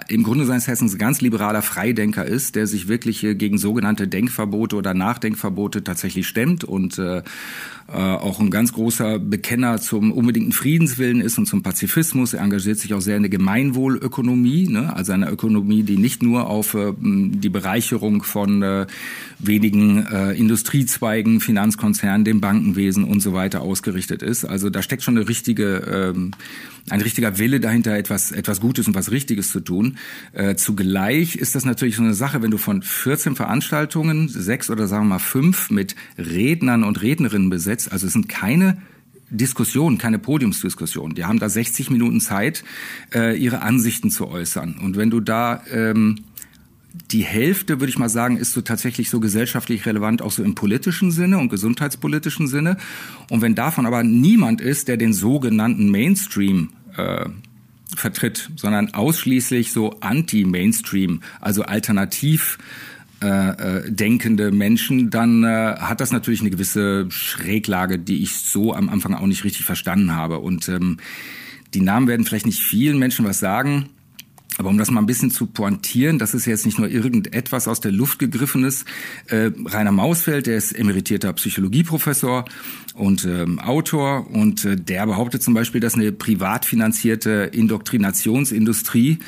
im 0.09 0.23
Grunde 0.23 0.47
seines 0.47 0.67
Hessens 0.67 0.95
ein 0.95 0.99
ganz 0.99 1.21
liberaler 1.21 1.62
Freidenker 1.62 2.25
ist, 2.25 2.57
der 2.57 2.67
sich 2.67 2.88
wirklich 2.88 3.23
äh, 3.25 3.35
gegen 3.35 3.59
sogenannte 3.59 4.09
Denkverbote 4.09 4.77
oder 4.77 4.95
Nachdenkverbote 4.95 5.85
tatsächlich 5.85 6.27
stemmt 6.27 6.64
und 6.64 6.99
äh, 6.99 7.23
äh, 7.91 7.93
auch 7.93 8.41
ein 8.41 8.51
ganz 8.51 8.73
großer 8.73 9.19
Bekenner 9.19 9.81
zum 9.81 10.12
unbedingten 10.12 10.53
Friedenswillen 10.53 11.21
ist 11.21 11.38
und 11.38 11.47
zum 11.47 11.62
Pazifismus. 11.62 12.35
Er 12.35 12.43
engagiert 12.43 12.79
sich 12.79 12.95
auch 12.95 13.01
sehr 13.01 13.17
in 13.17 13.23
der 13.23 13.31
Gemeinwohlökonomie, 13.31 14.69
ne? 14.69 14.95
also 14.95 15.12
eine 15.12 15.31
Ökonomie, 15.31 15.83
die 15.83 15.97
nicht 15.97 16.23
nur 16.23 16.49
auf 16.49 16.75
äh, 16.75 16.93
die 17.01 17.49
Bereicherung 17.49 18.23
von 18.23 18.62
äh, 18.62 18.87
wenigen 19.38 20.07
äh, 20.07 20.33
Industriezweigen, 20.33 21.41
Finanzkonzernen, 21.41 22.25
dem 22.25 22.41
Bankenwesen 22.41 23.05
und 23.05 23.21
so 23.21 23.33
weiter 23.33 23.62
ausgerichtet 23.62 24.23
ist. 24.23 24.45
Also 24.45 24.71
da 24.71 24.83
steckt 24.83 25.03
schon 25.03 25.17
eine 25.18 25.28
richtige 25.28 26.12
ähm, 26.14 26.33
ein 26.90 27.00
richtiger 27.00 27.38
Wille 27.38 27.61
dahinter, 27.61 27.96
etwas, 27.96 28.33
etwas 28.33 28.61
Gutes 28.61 28.87
und 28.88 28.94
was 28.94 29.11
Richtiges 29.11 29.50
zu 29.50 29.61
tun. 29.61 29.98
Äh, 30.33 30.57
zugleich 30.57 31.37
ist 31.37 31.54
das 31.54 31.64
natürlich 31.64 31.96
so 31.96 32.02
eine 32.02 32.14
Sache, 32.14 32.42
wenn 32.42 32.50
du 32.50 32.59
von 32.59 32.83
14 32.83 33.37
Veranstaltungen, 33.37 34.28
sechs 34.28 34.70
oder 34.70 34.87
sagen 34.87 35.04
wir 35.04 35.14
mal 35.14 35.18
fünf 35.18 35.70
mit 35.70 35.96
Rednern 36.16 36.85
und 36.85 37.02
Rednerinnen 37.02 37.50
besetzt, 37.50 37.92
also 37.92 38.07
es 38.07 38.12
sind 38.12 38.28
keine 38.28 38.78
Diskussion, 39.31 39.98
keine 39.98 40.18
Podiumsdiskussion. 40.18 41.14
Die 41.14 41.26
haben 41.26 41.38
da 41.38 41.50
60 41.50 41.90
Minuten 41.90 42.20
Zeit, 42.20 42.64
äh, 43.14 43.37
ihre 43.37 43.61
Ansichten 43.61 44.11
zu 44.11 44.26
äußern. 44.26 44.78
Und 44.83 44.96
wenn 44.96 45.11
du 45.11 45.20
da 45.20 45.62
ähm, 45.70 46.24
die 47.11 47.22
Hälfte, 47.22 47.80
würde 47.80 47.90
ich 47.90 47.98
mal 47.98 48.08
sagen, 48.08 48.37
ist 48.37 48.52
so 48.52 48.61
tatsächlich 48.61 49.11
so 49.11 49.20
gesellschaftlich 49.20 49.87
relevant, 49.87 50.22
auch 50.22 50.32
so 50.32 50.42
im 50.42 50.54
politischen 50.54 51.11
Sinne 51.11 51.38
und 51.38 51.48
gesundheitspolitischen 51.48 52.48
Sinne. 52.48 52.76
Und 53.30 53.40
wenn 53.40 53.54
davon 53.54 53.87
aber 53.87 54.02
niemand 54.02 54.61
ist, 54.61 54.88
der 54.88 54.96
den 54.96 55.12
sogenannten 55.12 55.90
Mainstream 55.90 56.70
äh, 56.96 57.26
vertritt, 57.96 58.50
sondern 58.56 58.94
ausschließlich 58.94 59.72
so 59.72 59.98
anti-Mainstream, 60.00 61.20
also 61.40 61.62
alternativ 61.62 62.58
äh, 63.20 63.26
äh, 63.26 63.90
denkende 63.90 64.52
Menschen, 64.52 65.11
dann 65.11 65.42
äh, 65.42 65.74
hat 65.78 66.00
das 66.00 66.12
natürlich 66.12 66.40
eine 66.40 66.50
gewisse 66.50 67.11
Schräglage, 67.11 67.98
die 67.98 68.22
ich 68.22 68.37
so 68.37 68.74
am 68.74 68.88
Anfang 68.88 69.14
auch 69.14 69.26
nicht 69.26 69.44
richtig 69.44 69.64
verstanden 69.64 70.14
habe. 70.14 70.38
Und 70.38 70.68
ähm, 70.68 70.98
die 71.74 71.80
Namen 71.80 72.06
werden 72.06 72.24
vielleicht 72.24 72.46
nicht 72.46 72.62
vielen 72.62 72.98
Menschen 72.98 73.24
was 73.24 73.40
sagen. 73.40 73.88
Aber 74.59 74.68
um 74.68 74.77
das 74.77 74.90
mal 74.90 75.01
ein 75.01 75.07
bisschen 75.07 75.31
zu 75.31 75.47
pointieren, 75.47 76.18
das 76.18 76.35
ist 76.35 76.44
jetzt 76.47 76.66
nicht 76.66 76.79
nur 76.79 76.88
irgendetwas 76.88 77.68
aus 77.68 77.81
der 77.81 77.92
Luft 77.92 78.18
gegriffenes. 78.18 78.85
Äh, 79.27 79.53
Rainer 79.64 79.92
Mausfeld, 79.92 80.49
der 80.49 80.57
ist 80.57 80.73
emeritierter 80.73 81.33
Psychologieprofessor 81.33 82.44
und 82.94 83.25
ähm, 83.25 83.61
Autor 83.61 84.29
und 84.31 84.64
äh, 84.64 84.77
der 84.77 85.07
behauptet 85.07 85.44
zum 85.44 85.55
Beispiel, 85.55 85.81
dass 85.81 85.94
eine 85.94 86.11
privat 86.11 86.64
finanzierte 86.64 87.51
Indoktrinationsindustrie 87.53 89.21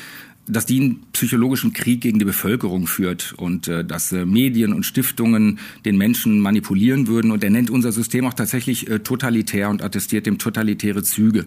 dass 0.51 0.65
die 0.65 0.79
einen 0.79 1.03
psychologischen 1.13 1.73
Krieg 1.73 2.01
gegen 2.01 2.19
die 2.19 2.25
Bevölkerung 2.25 2.87
führt 2.87 3.33
und 3.37 3.67
äh, 3.67 3.85
dass 3.85 4.11
äh, 4.11 4.25
Medien 4.25 4.73
und 4.73 4.83
Stiftungen 4.83 5.59
den 5.85 5.97
Menschen 5.97 6.39
manipulieren 6.39 7.07
würden. 7.07 7.31
Und 7.31 7.43
er 7.43 7.49
nennt 7.49 7.69
unser 7.69 7.91
System 7.91 8.25
auch 8.25 8.33
tatsächlich 8.33 8.89
äh, 8.89 8.99
totalitär 8.99 9.69
und 9.69 9.81
attestiert 9.81 10.25
dem 10.25 10.37
totalitäre 10.37 11.03
Züge. 11.03 11.45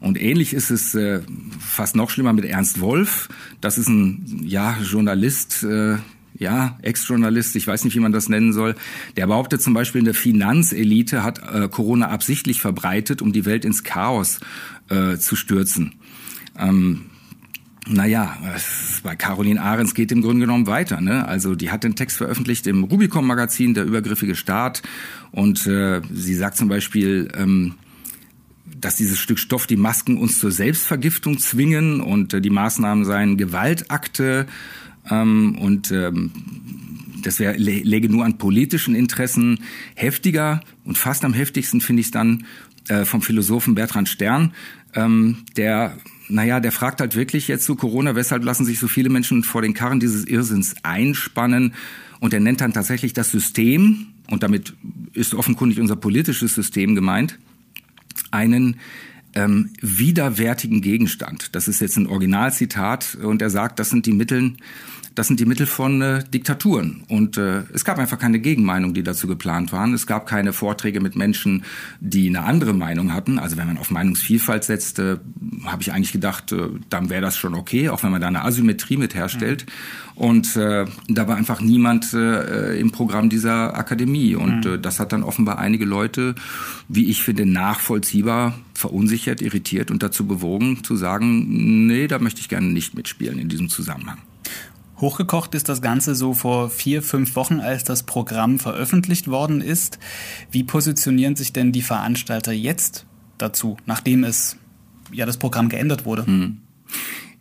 Und 0.00 0.20
ähnlich 0.20 0.52
ist 0.52 0.70
es 0.70 0.94
äh, 0.94 1.20
fast 1.58 1.96
noch 1.96 2.10
schlimmer 2.10 2.32
mit 2.32 2.44
Ernst 2.44 2.80
Wolf. 2.80 3.28
Das 3.60 3.78
ist 3.78 3.88
ein 3.88 4.42
ja 4.44 4.76
Journalist. 4.82 5.62
Äh, 5.62 5.96
ja, 6.38 6.78
Ex-Journalist, 6.82 7.54
ich 7.56 7.66
weiß 7.66 7.84
nicht, 7.84 7.94
wie 7.94 8.00
man 8.00 8.10
das 8.10 8.28
nennen 8.28 8.52
soll, 8.52 8.74
der 9.16 9.26
behauptet 9.26 9.62
zum 9.62 9.74
Beispiel, 9.74 10.00
eine 10.00 10.14
Finanzelite 10.14 11.22
hat 11.22 11.38
äh, 11.38 11.68
Corona 11.68 12.08
absichtlich 12.08 12.60
verbreitet, 12.60 13.22
um 13.22 13.32
die 13.32 13.44
Welt 13.44 13.64
ins 13.64 13.84
Chaos 13.84 14.40
äh, 14.88 15.18
zu 15.18 15.36
stürzen. 15.36 15.92
Ähm, 16.58 17.02
naja, 17.88 18.36
bei 19.02 19.16
Caroline 19.16 19.60
Ahrens 19.60 19.94
geht 19.94 20.12
im 20.12 20.22
Grunde 20.22 20.40
genommen 20.40 20.66
weiter. 20.66 21.00
Ne? 21.00 21.26
Also 21.26 21.54
die 21.54 21.70
hat 21.70 21.82
den 21.82 21.96
Text 21.96 22.16
veröffentlicht 22.16 22.66
im 22.66 22.84
Rubicon-Magazin, 22.84 23.74
der 23.74 23.84
übergriffige 23.84 24.36
Staat. 24.36 24.82
Und 25.32 25.66
äh, 25.66 26.00
sie 26.12 26.34
sagt 26.34 26.56
zum 26.56 26.68
Beispiel, 26.68 27.32
ähm, 27.36 27.74
dass 28.80 28.96
dieses 28.96 29.18
Stück 29.18 29.38
Stoff 29.38 29.66
die 29.66 29.76
Masken 29.76 30.18
uns 30.18 30.38
zur 30.38 30.52
Selbstvergiftung 30.52 31.38
zwingen 31.38 32.00
und 32.00 32.34
äh, 32.34 32.40
die 32.40 32.50
Maßnahmen 32.50 33.04
seien 33.04 33.36
Gewaltakte 33.36 34.46
ähm, 35.10 35.56
und 35.58 35.90
ähm, 35.90 36.30
das 37.22 37.38
wäre 37.38 37.56
läge 37.56 38.08
nur 38.08 38.24
an 38.24 38.38
politischen 38.38 38.94
Interessen 38.94 39.60
heftiger 39.94 40.60
und 40.84 40.98
fast 40.98 41.24
am 41.24 41.32
heftigsten 41.32 41.80
finde 41.80 42.00
ich 42.00 42.06
es 42.06 42.10
dann 42.10 42.46
äh, 42.88 43.04
vom 43.04 43.22
Philosophen 43.22 43.74
Bertrand 43.74 44.08
Stern, 44.08 44.52
ähm, 44.94 45.38
der 45.56 45.96
naja, 46.32 46.60
der 46.60 46.72
fragt 46.72 47.00
halt 47.00 47.14
wirklich 47.14 47.48
jetzt 47.48 47.64
zu 47.64 47.76
Corona, 47.76 48.14
weshalb 48.14 48.44
lassen 48.44 48.64
sich 48.64 48.78
so 48.78 48.88
viele 48.88 49.10
Menschen 49.10 49.44
vor 49.44 49.62
den 49.62 49.74
Karren 49.74 50.00
dieses 50.00 50.24
Irrsinns 50.24 50.76
einspannen? 50.82 51.74
Und 52.20 52.32
er 52.32 52.40
nennt 52.40 52.60
dann 52.60 52.72
tatsächlich 52.72 53.12
das 53.12 53.30
System, 53.30 54.08
und 54.30 54.42
damit 54.42 54.74
ist 55.12 55.34
offenkundig 55.34 55.80
unser 55.80 55.96
politisches 55.96 56.54
System 56.54 56.94
gemeint, 56.94 57.38
einen 58.30 58.76
ähm, 59.34 59.70
widerwärtigen 59.80 60.80
Gegenstand. 60.80 61.54
Das 61.54 61.68
ist 61.68 61.80
jetzt 61.80 61.96
ein 61.96 62.06
Originalzitat 62.06 63.16
und 63.22 63.42
er 63.42 63.50
sagt, 63.50 63.78
das 63.78 63.90
sind 63.90 64.06
die 64.06 64.12
Mittel, 64.12 64.54
das 65.14 65.26
sind 65.26 65.40
die 65.40 65.44
Mittel 65.44 65.66
von 65.66 66.00
äh, 66.00 66.24
Diktaturen. 66.24 67.04
Und 67.08 67.36
äh, 67.36 67.62
es 67.72 67.84
gab 67.84 67.98
einfach 67.98 68.18
keine 68.18 68.38
Gegenmeinung, 68.38 68.94
die 68.94 69.02
dazu 69.02 69.26
geplant 69.26 69.72
waren. 69.72 69.94
Es 69.94 70.06
gab 70.06 70.26
keine 70.26 70.52
Vorträge 70.52 71.00
mit 71.00 71.16
Menschen, 71.16 71.64
die 72.00 72.28
eine 72.28 72.44
andere 72.44 72.72
Meinung 72.72 73.12
hatten. 73.12 73.38
Also 73.38 73.56
wenn 73.56 73.66
man 73.66 73.78
auf 73.78 73.90
Meinungsvielfalt 73.90 74.64
setzt, 74.64 74.98
äh, 74.98 75.18
habe 75.64 75.82
ich 75.82 75.92
eigentlich 75.92 76.12
gedacht, 76.12 76.52
äh, 76.52 76.68
dann 76.88 77.10
wäre 77.10 77.22
das 77.22 77.36
schon 77.36 77.54
okay, 77.54 77.88
auch 77.88 78.02
wenn 78.02 78.10
man 78.10 78.20
da 78.20 78.28
eine 78.28 78.44
Asymmetrie 78.44 78.96
mit 78.96 79.14
herstellt. 79.14 79.66
Mhm. 79.66 80.22
Und 80.22 80.56
äh, 80.56 80.86
da 81.08 81.28
war 81.28 81.36
einfach 81.36 81.60
niemand 81.60 82.12
äh, 82.12 82.78
im 82.78 82.92
Programm 82.92 83.28
dieser 83.28 83.76
Akademie. 83.76 84.34
Und 84.34 84.64
mhm. 84.64 84.74
äh, 84.74 84.78
das 84.78 85.00
hat 85.00 85.12
dann 85.12 85.22
offenbar 85.22 85.58
einige 85.58 85.84
Leute, 85.84 86.34
wie 86.88 87.10
ich 87.10 87.22
finde, 87.22 87.46
nachvollziehbar 87.46 88.58
verunsichert, 88.74 89.42
irritiert 89.42 89.90
und 89.90 90.02
dazu 90.02 90.26
bewogen 90.26 90.84
zu 90.84 90.96
sagen, 90.96 91.86
nee, 91.86 92.06
da 92.08 92.18
möchte 92.18 92.40
ich 92.40 92.48
gerne 92.48 92.68
nicht 92.68 92.94
mitspielen 92.94 93.38
in 93.38 93.48
diesem 93.48 93.68
Zusammenhang. 93.68 94.18
Hochgekocht 95.02 95.54
ist 95.56 95.68
das 95.68 95.82
Ganze 95.82 96.14
so 96.14 96.32
vor 96.32 96.70
vier, 96.70 97.02
fünf 97.02 97.36
Wochen, 97.36 97.60
als 97.60 97.82
das 97.82 98.04
Programm 98.04 98.58
veröffentlicht 98.60 99.28
worden 99.28 99.60
ist. 99.60 99.98
Wie 100.50 100.62
positionieren 100.62 101.36
sich 101.36 101.52
denn 101.52 101.72
die 101.72 101.82
Veranstalter 101.82 102.52
jetzt 102.52 103.04
dazu, 103.36 103.76
nachdem 103.84 104.22
es 104.22 104.56
ja 105.12 105.26
das 105.26 105.36
Programm 105.36 105.68
geändert 105.68 106.06
wurde? 106.06 106.24
Hm. 106.24 106.58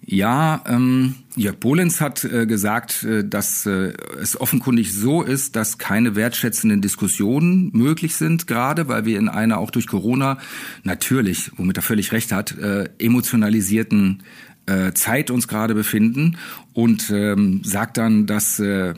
Ja, 0.03 0.63
ähm, 0.67 1.15
Jörg 1.35 1.57
Bolenz 1.57 2.01
hat 2.01 2.23
äh, 2.23 2.47
gesagt, 2.47 3.03
äh, 3.03 3.23
dass 3.23 3.67
äh, 3.67 3.93
es 4.19 4.39
offenkundig 4.41 4.91
so 4.93 5.21
ist, 5.21 5.55
dass 5.55 5.77
keine 5.77 6.15
wertschätzenden 6.15 6.81
Diskussionen 6.81 7.69
möglich 7.73 8.15
sind, 8.15 8.47
gerade 8.47 8.87
weil 8.87 9.05
wir 9.05 9.19
in 9.19 9.29
einer 9.29 9.59
auch 9.59 9.69
durch 9.69 9.85
Corona 9.85 10.39
natürlich, 10.83 11.51
womit 11.55 11.77
er 11.77 11.83
völlig 11.83 12.11
recht 12.11 12.31
hat, 12.31 12.57
äh, 12.57 12.89
emotionalisierten 12.97 14.23
äh, 14.65 14.93
Zeit 14.93 15.31
uns 15.31 15.47
gerade 15.47 15.75
befinden 15.75 16.37
und 16.73 17.09
ähm, 17.09 17.61
sagt 17.63 17.97
dann, 17.97 18.25
dass 18.25 18.59
äh, 18.59 18.93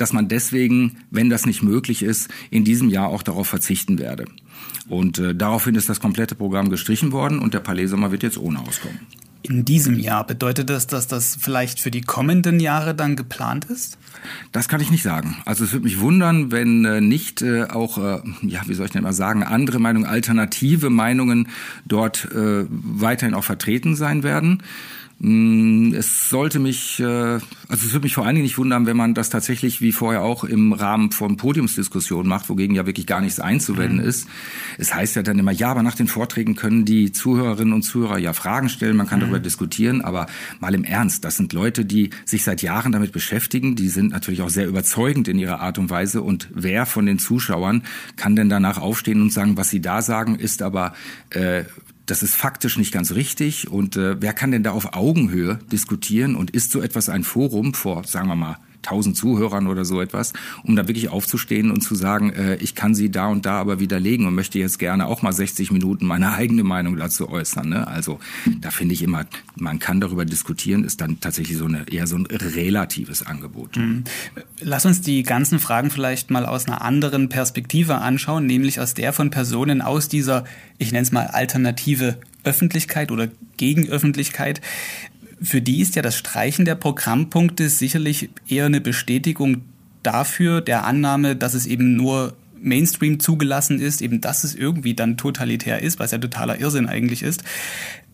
dass 0.00 0.12
man 0.12 0.28
deswegen, 0.28 0.96
wenn 1.10 1.28
das 1.28 1.44
nicht 1.44 1.62
möglich 1.62 2.02
ist, 2.02 2.30
in 2.50 2.64
diesem 2.64 2.88
Jahr 2.88 3.08
auch 3.08 3.22
darauf 3.22 3.48
verzichten 3.48 3.98
werde. 3.98 4.24
Und 4.88 5.18
äh, 5.18 5.34
daraufhin 5.34 5.74
ist 5.74 5.88
das 5.88 6.00
komplette 6.00 6.34
Programm 6.34 6.70
gestrichen 6.70 7.12
worden 7.12 7.38
und 7.38 7.54
der 7.54 7.60
Palais 7.60 7.88
Sommer 7.88 8.10
wird 8.10 8.22
jetzt 8.22 8.38
ohne 8.38 8.60
auskommen. 8.60 8.98
In 9.42 9.64
diesem 9.64 9.98
Jahr 9.98 10.26
bedeutet 10.26 10.68
das, 10.68 10.86
dass 10.86 11.06
das 11.06 11.36
vielleicht 11.40 11.80
für 11.80 11.90
die 11.90 12.02
kommenden 12.02 12.60
Jahre 12.60 12.94
dann 12.94 13.16
geplant 13.16 13.64
ist? 13.64 13.96
Das 14.52 14.68
kann 14.68 14.82
ich 14.82 14.90
nicht 14.90 15.02
sagen. 15.02 15.36
Also 15.46 15.64
es 15.64 15.72
würde 15.72 15.84
mich 15.84 15.98
wundern, 16.00 16.52
wenn 16.52 16.84
äh, 16.84 17.00
nicht 17.00 17.40
äh, 17.40 17.64
auch, 17.64 17.96
äh, 17.96 18.20
ja, 18.42 18.60
wie 18.66 18.74
soll 18.74 18.86
ich 18.86 18.92
denn 18.92 19.02
mal 19.02 19.14
sagen, 19.14 19.42
andere 19.42 19.78
Meinungen, 19.78 20.06
alternative 20.06 20.90
Meinungen 20.90 21.48
dort 21.86 22.28
äh, 22.32 22.66
weiterhin 22.68 23.34
auch 23.34 23.44
vertreten 23.44 23.96
sein 23.96 24.22
werden. 24.22 24.62
Mm, 25.22 25.92
es 25.92 26.30
sollte 26.30 26.58
mich, 26.58 26.98
äh, 26.98 27.04
also 27.04 27.42
es 27.68 27.92
würde 27.92 28.04
mich 28.04 28.14
vor 28.14 28.24
allen 28.24 28.36
Dingen 28.36 28.44
nicht 28.44 28.56
wundern, 28.56 28.86
wenn 28.86 28.96
man 28.96 29.12
das 29.12 29.28
tatsächlich 29.28 29.82
wie 29.82 29.92
vorher 29.92 30.22
auch 30.22 30.44
im 30.44 30.72
Rahmen 30.72 31.12
von 31.12 31.36
Podiumsdiskussionen 31.36 32.26
macht, 32.26 32.48
wogegen 32.48 32.74
ja 32.74 32.86
wirklich 32.86 33.06
gar 33.06 33.20
nichts 33.20 33.38
einzuwenden 33.38 33.98
mhm. 33.98 34.08
ist. 34.08 34.26
Es 34.78 34.94
heißt 34.94 35.16
ja 35.16 35.22
dann 35.22 35.38
immer, 35.38 35.52
ja, 35.52 35.70
aber 35.70 35.82
nach 35.82 35.94
den 35.94 36.08
Vorträgen 36.08 36.56
können 36.56 36.86
die 36.86 37.12
Zuhörerinnen 37.12 37.74
und 37.74 37.82
Zuhörer 37.82 38.16
ja 38.16 38.32
Fragen 38.32 38.70
stellen, 38.70 38.96
man 38.96 39.06
kann 39.06 39.18
mhm. 39.18 39.24
darüber 39.24 39.40
diskutieren, 39.40 40.00
aber 40.00 40.26
mal 40.58 40.74
im 40.74 40.84
Ernst, 40.84 41.22
das 41.22 41.36
sind 41.36 41.52
Leute, 41.52 41.84
die 41.84 42.08
sich 42.24 42.42
seit 42.42 42.62
Jahren 42.62 42.92
damit 42.92 43.12
beschäftigen, 43.12 43.76
die 43.76 43.90
sind 43.90 44.12
natürlich 44.12 44.40
auch 44.40 44.48
sehr 44.48 44.68
überzeugend 44.68 45.28
in 45.28 45.38
ihrer 45.38 45.60
Art 45.60 45.76
und 45.76 45.90
Weise 45.90 46.22
und 46.22 46.48
wer 46.54 46.86
von 46.86 47.04
den 47.04 47.18
Zuschauern 47.18 47.82
kann 48.16 48.36
denn 48.36 48.48
danach 48.48 48.78
aufstehen 48.78 49.20
und 49.20 49.34
sagen, 49.34 49.58
was 49.58 49.68
sie 49.68 49.82
da 49.82 50.00
sagen, 50.00 50.36
ist 50.36 50.62
aber 50.62 50.94
äh, 51.28 51.64
das 52.10 52.22
ist 52.24 52.34
faktisch 52.34 52.76
nicht 52.76 52.92
ganz 52.92 53.12
richtig. 53.12 53.70
Und 53.70 53.96
äh, 53.96 54.20
wer 54.20 54.32
kann 54.32 54.50
denn 54.50 54.64
da 54.64 54.72
auf 54.72 54.94
Augenhöhe 54.94 55.60
diskutieren? 55.70 56.34
Und 56.34 56.50
ist 56.50 56.72
so 56.72 56.82
etwas 56.82 57.08
ein 57.08 57.22
Forum 57.22 57.72
vor, 57.72 58.04
sagen 58.04 58.28
wir 58.28 58.34
mal, 58.34 58.58
tausend 58.82 59.16
Zuhörern 59.16 59.66
oder 59.66 59.84
so 59.84 60.00
etwas, 60.00 60.32
um 60.64 60.76
da 60.76 60.88
wirklich 60.88 61.08
aufzustehen 61.08 61.70
und 61.70 61.82
zu 61.82 61.94
sagen, 61.94 62.30
äh, 62.30 62.56
ich 62.56 62.74
kann 62.74 62.94
sie 62.94 63.10
da 63.10 63.28
und 63.28 63.46
da 63.46 63.60
aber 63.60 63.80
widerlegen 63.80 64.26
und 64.26 64.34
möchte 64.34 64.58
jetzt 64.58 64.78
gerne 64.78 65.06
auch 65.06 65.22
mal 65.22 65.32
60 65.32 65.70
Minuten 65.70 66.06
meine 66.06 66.32
eigene 66.40 66.64
Meinung 66.64 66.96
dazu 66.96 67.28
äußern. 67.28 67.68
Ne? 67.68 67.86
Also 67.86 68.18
da 68.60 68.70
finde 68.70 68.94
ich 68.94 69.02
immer, 69.02 69.26
man 69.56 69.78
kann 69.78 70.00
darüber 70.00 70.24
diskutieren, 70.24 70.84
ist 70.84 71.00
dann 71.00 71.20
tatsächlich 71.20 71.58
so 71.58 71.66
eine 71.66 71.90
eher 71.90 72.06
so 72.06 72.16
ein 72.16 72.26
relatives 72.26 73.26
Angebot. 73.26 73.76
Mhm. 73.76 74.04
Lass 74.60 74.86
uns 74.86 75.00
die 75.00 75.22
ganzen 75.22 75.58
Fragen 75.58 75.90
vielleicht 75.90 76.30
mal 76.30 76.46
aus 76.46 76.66
einer 76.66 76.82
anderen 76.82 77.28
Perspektive 77.28 77.96
anschauen, 77.96 78.46
nämlich 78.46 78.80
aus 78.80 78.94
der 78.94 79.12
von 79.12 79.30
Personen 79.30 79.82
aus 79.82 80.08
dieser, 80.08 80.44
ich 80.78 80.92
nenne 80.92 81.02
es 81.02 81.12
mal 81.12 81.26
alternative 81.26 82.18
Öffentlichkeit 82.44 83.10
oder 83.10 83.28
Gegenöffentlichkeit 83.56 84.60
für 85.42 85.62
die 85.62 85.80
ist 85.80 85.96
ja 85.96 86.02
das 86.02 86.16
Streichen 86.16 86.64
der 86.64 86.74
Programmpunkte 86.74 87.68
sicherlich 87.68 88.30
eher 88.48 88.66
eine 88.66 88.80
Bestätigung 88.80 89.62
dafür, 90.02 90.60
der 90.60 90.84
Annahme, 90.84 91.36
dass 91.36 91.54
es 91.54 91.66
eben 91.66 91.96
nur 91.96 92.36
Mainstream 92.60 93.20
zugelassen 93.20 93.80
ist, 93.80 94.02
eben 94.02 94.20
dass 94.20 94.44
es 94.44 94.54
irgendwie 94.54 94.94
dann 94.94 95.16
totalitär 95.16 95.82
ist, 95.82 95.98
was 95.98 96.10
ja 96.10 96.18
totaler 96.18 96.60
Irrsinn 96.60 96.86
eigentlich 96.86 97.22
ist. 97.22 97.42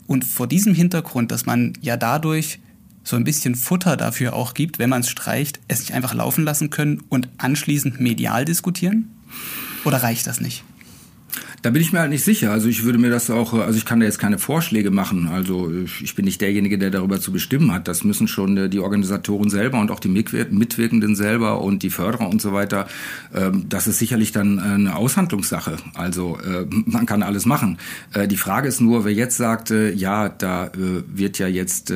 Und 0.06 0.24
vor 0.24 0.46
diesem 0.46 0.74
Hintergrund, 0.74 1.32
dass 1.32 1.46
man 1.46 1.72
ja 1.80 1.96
dadurch 1.96 2.60
so 3.02 3.16
ein 3.16 3.24
bisschen 3.24 3.54
Futter 3.54 3.96
dafür 3.96 4.34
auch 4.34 4.54
gibt, 4.54 4.78
wenn 4.78 4.90
man 4.90 5.00
es 5.00 5.08
streicht, 5.08 5.60
es 5.68 5.80
nicht 5.80 5.94
einfach 5.94 6.14
laufen 6.14 6.44
lassen 6.44 6.70
können 6.70 7.02
und 7.08 7.28
anschließend 7.38 8.00
medial 8.00 8.44
diskutieren? 8.44 9.10
Oder 9.84 9.98
reicht 9.98 10.26
das 10.26 10.40
nicht? 10.40 10.64
Da 11.66 11.70
bin 11.70 11.82
ich 11.82 11.92
mir 11.92 11.98
halt 11.98 12.10
nicht 12.10 12.22
sicher. 12.22 12.52
Also 12.52 12.68
ich 12.68 12.84
würde 12.84 12.96
mir 12.96 13.10
das 13.10 13.28
auch, 13.28 13.52
also 13.52 13.76
ich 13.76 13.84
kann 13.84 13.98
da 13.98 14.06
jetzt 14.06 14.20
keine 14.20 14.38
Vorschläge 14.38 14.92
machen. 14.92 15.26
Also 15.26 15.68
ich 16.00 16.14
bin 16.14 16.24
nicht 16.24 16.40
derjenige, 16.40 16.78
der 16.78 16.90
darüber 16.90 17.18
zu 17.18 17.32
bestimmen 17.32 17.72
hat. 17.72 17.88
Das 17.88 18.04
müssen 18.04 18.28
schon 18.28 18.56
äh, 18.56 18.68
die 18.68 18.78
Organisatoren 18.78 19.50
selber 19.50 19.80
und 19.80 19.90
auch 19.90 19.98
die 19.98 20.06
Mitwirkenden 20.06 21.16
selber 21.16 21.60
und 21.60 21.82
die 21.82 21.90
Förderer 21.90 22.28
und 22.28 22.40
so 22.40 22.52
weiter. 22.52 22.86
Ähm, 23.34 23.64
das 23.68 23.88
ist 23.88 23.98
sicherlich 23.98 24.30
dann 24.30 24.60
eine 24.60 24.94
Aushandlungssache. 24.94 25.78
Also 25.94 26.38
äh, 26.38 26.66
man 26.86 27.04
kann 27.04 27.24
alles 27.24 27.46
machen. 27.46 27.78
Äh, 28.14 28.28
die 28.28 28.36
Frage 28.36 28.68
ist 28.68 28.80
nur, 28.80 29.04
wer 29.04 29.12
jetzt 29.12 29.36
sagt, 29.36 29.70
ja, 29.70 30.28
da 30.28 30.70
wird 30.76 31.40
ja 31.40 31.48
jetzt 31.48 31.92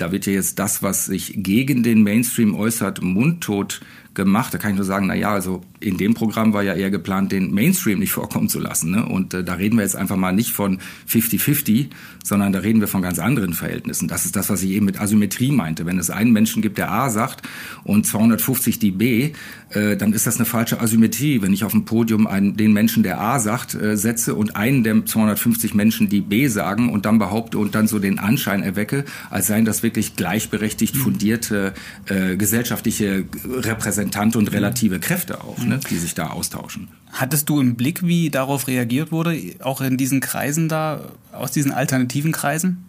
da 0.00 0.12
wird 0.12 0.26
ja 0.26 0.32
jetzt 0.32 0.58
das, 0.58 0.82
was 0.82 1.06
sich 1.06 1.34
gegen 1.36 1.82
den 1.82 2.02
Mainstream 2.02 2.54
äußert, 2.54 3.02
mundtot 3.02 3.80
gemacht. 4.14 4.52
Da 4.52 4.58
kann 4.58 4.72
ich 4.72 4.76
nur 4.76 4.84
sagen, 4.84 5.06
na 5.06 5.14
ja, 5.14 5.32
also 5.32 5.62
in 5.78 5.96
dem 5.96 6.14
Programm 6.14 6.52
war 6.52 6.62
ja 6.62 6.74
eher 6.74 6.90
geplant, 6.90 7.32
den 7.32 7.52
Mainstream 7.52 7.98
nicht 7.98 8.12
vorkommen 8.20 8.48
zu 8.48 8.58
lassen. 8.58 8.90
Ne? 8.90 9.06
Und 9.06 9.34
äh, 9.34 9.44
da 9.44 9.54
reden 9.54 9.76
wir 9.76 9.82
jetzt 9.82 9.96
einfach 9.96 10.16
mal 10.16 10.32
nicht 10.32 10.52
von 10.52 10.78
50-50, 11.08 11.88
sondern 12.22 12.52
da 12.52 12.60
reden 12.60 12.80
wir 12.80 12.88
von 12.88 13.02
ganz 13.02 13.18
anderen 13.18 13.54
Verhältnissen. 13.54 14.08
Das 14.08 14.24
ist 14.24 14.36
das, 14.36 14.50
was 14.50 14.62
ich 14.62 14.70
eben 14.70 14.86
mit 14.86 15.00
Asymmetrie 15.00 15.52
meinte. 15.52 15.86
Wenn 15.86 15.98
es 15.98 16.10
einen 16.10 16.32
Menschen 16.32 16.60
gibt, 16.60 16.78
der 16.78 16.90
A 16.90 17.08
sagt 17.10 17.46
und 17.84 18.06
250 18.06 18.78
die 18.78 18.90
B, 18.90 19.32
äh, 19.70 19.96
dann 19.96 20.12
ist 20.12 20.26
das 20.26 20.36
eine 20.36 20.44
falsche 20.44 20.80
Asymmetrie. 20.80 21.40
Wenn 21.40 21.52
ich 21.52 21.64
auf 21.64 21.72
dem 21.72 21.84
Podium 21.84 22.26
einen, 22.26 22.56
den 22.56 22.72
Menschen, 22.72 23.02
der 23.02 23.20
A 23.20 23.38
sagt, 23.38 23.74
äh, 23.74 23.96
setze 23.96 24.34
und 24.34 24.56
einen 24.56 24.82
der 24.82 25.06
250 25.06 25.74
Menschen, 25.74 26.08
die 26.08 26.20
B 26.20 26.48
sagen 26.48 26.90
und 26.90 27.06
dann 27.06 27.18
behaupte 27.18 27.58
und 27.58 27.74
dann 27.74 27.86
so 27.86 27.98
den 27.98 28.18
Anschein 28.18 28.62
erwecke, 28.62 29.04
als 29.30 29.46
seien 29.46 29.64
das 29.64 29.82
wirklich 29.82 29.89
gleichberechtigt 29.90 30.96
fundierte 30.96 31.74
äh, 32.06 32.36
gesellschaftliche 32.36 33.24
Repräsentante 33.44 34.38
und 34.38 34.52
relative 34.52 35.00
Kräfte 35.00 35.42
auch. 35.42 35.58
Ne? 35.58 35.80
die 35.90 35.96
sich 35.96 36.14
da 36.14 36.28
austauschen. 36.28 36.88
Hattest 37.12 37.48
du 37.48 37.60
im 37.60 37.74
Blick, 37.74 38.02
wie 38.06 38.30
darauf 38.30 38.68
reagiert 38.68 39.12
wurde, 39.12 39.38
auch 39.60 39.80
in 39.80 39.96
diesen 39.96 40.20
Kreisen 40.20 40.68
da, 40.68 41.12
aus 41.32 41.52
diesen 41.52 41.72
alternativen 41.72 42.32
Kreisen? 42.32 42.84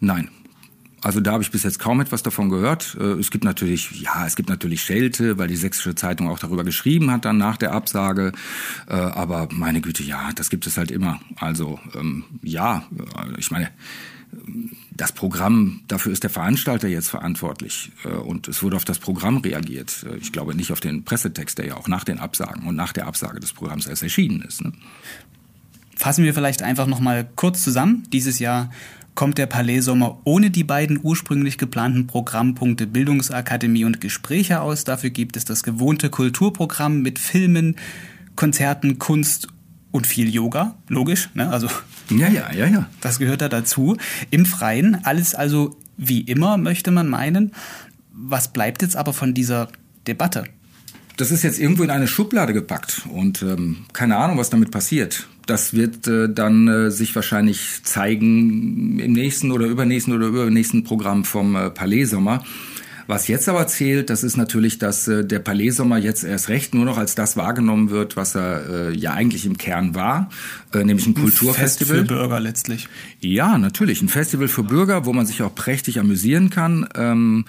Nein, 0.00 0.28
also 1.04 1.20
da 1.20 1.32
habe 1.32 1.42
ich 1.42 1.50
bis 1.50 1.64
jetzt 1.64 1.78
kaum 1.78 2.00
etwas 2.00 2.22
davon 2.22 2.48
gehört. 2.48 2.96
Äh, 2.98 3.20
es 3.20 3.30
gibt 3.30 3.44
natürlich, 3.44 4.00
ja, 4.00 4.26
es 4.26 4.36
gibt 4.36 4.48
natürlich 4.48 4.82
Schelte, 4.82 5.36
weil 5.36 5.48
die 5.48 5.56
Sächsische 5.56 5.94
Zeitung 5.94 6.30
auch 6.30 6.38
darüber 6.38 6.64
geschrieben 6.64 7.10
hat 7.10 7.26
dann 7.26 7.36
nach 7.36 7.58
der 7.58 7.72
Absage. 7.72 8.32
Äh, 8.88 8.94
aber 8.94 9.48
meine 9.52 9.82
Güte, 9.82 10.02
ja, 10.02 10.30
das 10.34 10.48
gibt 10.48 10.66
es 10.66 10.78
halt 10.78 10.90
immer. 10.90 11.20
Also 11.36 11.78
ähm, 11.94 12.24
ja, 12.42 12.84
ich 13.36 13.50
meine, 13.50 13.68
das 14.96 15.12
Programm, 15.12 15.80
dafür 15.88 16.12
ist 16.12 16.22
der 16.22 16.30
Veranstalter 16.30 16.88
jetzt 16.88 17.08
verantwortlich 17.08 17.90
äh, 18.04 18.08
und 18.08 18.48
es 18.48 18.62
wurde 18.62 18.76
auf 18.76 18.84
das 18.84 18.98
Programm 18.98 19.38
reagiert. 19.38 20.04
Äh, 20.08 20.16
ich 20.16 20.32
glaube 20.32 20.54
nicht 20.54 20.72
auf 20.72 20.80
den 20.80 21.04
Pressetext, 21.04 21.58
der 21.58 21.66
ja 21.66 21.76
auch 21.76 21.88
nach 21.88 22.04
den 22.04 22.18
Absagen 22.18 22.66
und 22.66 22.76
nach 22.76 22.92
der 22.92 23.06
Absage 23.06 23.40
des 23.40 23.52
Programms 23.52 23.86
erst 23.86 24.02
erschienen 24.02 24.42
ist. 24.42 24.62
Ne? 24.62 24.72
Fassen 25.96 26.24
wir 26.24 26.34
vielleicht 26.34 26.62
einfach 26.62 26.86
noch 26.86 27.00
mal 27.00 27.28
kurz 27.36 27.62
zusammen. 27.62 28.04
Dieses 28.12 28.38
Jahr 28.38 28.70
kommt 29.14 29.38
der 29.38 29.46
Palais 29.46 29.80
Sommer 29.80 30.18
ohne 30.24 30.50
die 30.50 30.64
beiden 30.64 30.98
ursprünglich 31.02 31.58
geplanten 31.58 32.06
Programmpunkte 32.06 32.86
Bildungsakademie 32.86 33.84
und 33.84 34.00
Gespräche 34.00 34.60
aus. 34.60 34.84
Dafür 34.84 35.10
gibt 35.10 35.36
es 35.36 35.44
das 35.44 35.62
gewohnte 35.62 36.10
Kulturprogramm 36.10 37.02
mit 37.02 37.18
Filmen, 37.18 37.76
Konzerten, 38.34 38.98
Kunst 38.98 39.48
und 39.94 40.08
viel 40.08 40.28
Yoga, 40.28 40.74
logisch, 40.88 41.30
ne? 41.34 41.48
Also 41.50 41.68
ja, 42.10 42.26
ja, 42.26 42.52
ja, 42.52 42.66
ja. 42.66 42.90
Das 43.00 43.20
gehört 43.20 43.42
da 43.42 43.48
dazu. 43.48 43.96
Im 44.32 44.44
Freien 44.44 45.04
alles 45.04 45.36
also 45.36 45.78
wie 45.96 46.22
immer 46.22 46.56
möchte 46.56 46.90
man 46.90 47.08
meinen. 47.08 47.52
Was 48.12 48.52
bleibt 48.52 48.82
jetzt 48.82 48.96
aber 48.96 49.12
von 49.12 49.34
dieser 49.34 49.68
Debatte? 50.08 50.46
Das 51.16 51.30
ist 51.30 51.44
jetzt 51.44 51.60
irgendwo 51.60 51.84
in 51.84 51.90
eine 51.90 52.08
Schublade 52.08 52.52
gepackt 52.52 53.02
und 53.08 53.42
ähm, 53.42 53.84
keine 53.92 54.16
Ahnung, 54.16 54.36
was 54.36 54.50
damit 54.50 54.72
passiert. 54.72 55.28
Das 55.46 55.74
wird 55.74 56.08
äh, 56.08 56.28
dann 56.28 56.66
äh, 56.66 56.90
sich 56.90 57.14
wahrscheinlich 57.14 57.84
zeigen 57.84 58.98
im 58.98 59.12
nächsten 59.12 59.52
oder 59.52 59.66
übernächsten 59.66 60.12
oder 60.12 60.26
übernächsten 60.26 60.82
Programm 60.82 61.24
vom 61.24 61.54
äh, 61.54 61.70
Palais 61.70 62.06
Sommer. 62.06 62.44
Was 63.06 63.28
jetzt 63.28 63.48
aber 63.48 63.66
zählt, 63.66 64.10
das 64.10 64.24
ist 64.24 64.36
natürlich, 64.36 64.78
dass 64.78 65.08
äh, 65.08 65.24
der 65.24 65.38
Palais 65.38 65.70
Sommer 65.70 65.98
jetzt 65.98 66.24
erst 66.24 66.48
recht 66.48 66.74
nur 66.74 66.84
noch 66.84 66.98
als 66.98 67.14
das 67.14 67.36
wahrgenommen 67.36 67.90
wird, 67.90 68.16
was 68.16 68.34
er 68.34 68.90
äh, 68.90 68.96
ja 68.96 69.12
eigentlich 69.12 69.46
im 69.46 69.58
Kern 69.58 69.94
war, 69.94 70.30
äh, 70.72 70.84
nämlich 70.84 71.06
ein, 71.06 71.10
ein 71.10 71.22
Kulturfestival. 71.22 71.96
Fest 71.98 72.08
für 72.08 72.14
Bürger 72.14 72.40
letztlich. 72.40 72.88
Ja, 73.20 73.58
natürlich. 73.58 74.02
Ein 74.02 74.08
Festival 74.08 74.48
für 74.48 74.62
Bürger, 74.62 75.04
wo 75.04 75.12
man 75.12 75.26
sich 75.26 75.42
auch 75.42 75.54
prächtig 75.54 75.98
amüsieren 75.98 76.50
kann. 76.50 76.88
Ähm, 76.94 77.44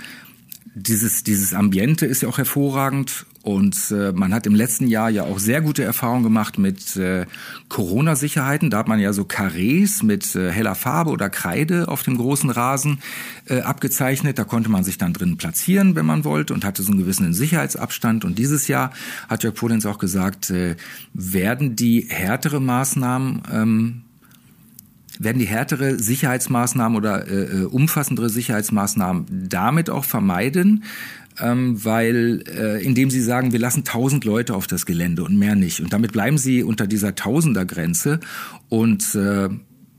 dieses, 0.75 1.23
dieses 1.23 1.53
Ambiente 1.53 2.05
ist 2.05 2.21
ja 2.21 2.27
auch 2.27 2.37
hervorragend 2.37 3.25
und 3.45 3.91
äh, 3.91 4.11
man 4.11 4.33
hat 4.33 4.47
im 4.47 4.55
letzten 4.55 4.87
Jahr 4.87 5.11
ja 5.11 5.21
auch 5.21 5.37
sehr 5.37 5.61
gute 5.61 5.83
Erfahrungen 5.83 6.23
gemacht 6.23 6.57
mit 6.57 6.95
äh, 6.95 7.27
Corona-Sicherheiten. 7.69 8.71
Da 8.71 8.79
hat 8.79 8.87
man 8.87 8.99
ja 8.99 9.13
so 9.13 9.23
Karrees 9.23 10.01
mit 10.01 10.35
äh, 10.35 10.51
heller 10.51 10.73
Farbe 10.73 11.11
oder 11.11 11.29
Kreide 11.29 11.87
auf 11.87 12.01
dem 12.01 12.17
großen 12.17 12.49
Rasen 12.49 13.01
äh, 13.47 13.59
abgezeichnet. 13.59 14.39
Da 14.39 14.45
konnte 14.45 14.71
man 14.71 14.83
sich 14.83 14.97
dann 14.97 15.13
drin 15.13 15.37
platzieren, 15.37 15.95
wenn 15.95 16.07
man 16.07 16.23
wollte 16.23 16.55
und 16.55 16.65
hatte 16.65 16.81
so 16.81 16.91
einen 16.91 17.01
gewissen 17.01 17.35
Sicherheitsabstand. 17.35 18.25
Und 18.25 18.39
dieses 18.39 18.67
Jahr 18.67 18.89
hat 19.29 19.43
Jörg 19.43 19.53
Polenz 19.53 19.85
auch 19.85 19.99
gesagt, 19.99 20.49
äh, 20.49 20.75
werden 21.13 21.75
die 21.75 22.07
härtere 22.09 22.59
Maßnahmen 22.59 23.43
ähm, 23.53 24.01
werden 25.19 25.39
die 25.39 25.45
härtere 25.45 25.97
Sicherheitsmaßnahmen 25.97 26.97
oder 26.97 27.27
äh, 27.27 27.61
äh, 27.61 27.63
umfassendere 27.65 28.29
Sicherheitsmaßnahmen 28.29 29.47
damit 29.47 29.89
auch 29.89 30.03
vermeiden, 30.03 30.83
ähm, 31.39 31.83
weil 31.83 32.43
äh, 32.47 32.83
indem 32.83 33.09
sie 33.09 33.21
sagen, 33.21 33.51
wir 33.51 33.59
lassen 33.59 33.83
tausend 33.83 34.25
Leute 34.25 34.55
auf 34.55 34.67
das 34.67 34.85
Gelände 34.85 35.23
und 35.23 35.37
mehr 35.37 35.55
nicht. 35.55 35.81
Und 35.81 35.93
damit 35.93 36.11
bleiben 36.11 36.37
sie 36.37 36.63
unter 36.63 36.87
dieser 36.87 37.15
Tausendergrenze 37.15 38.19
und 38.69 39.15
äh, 39.15 39.49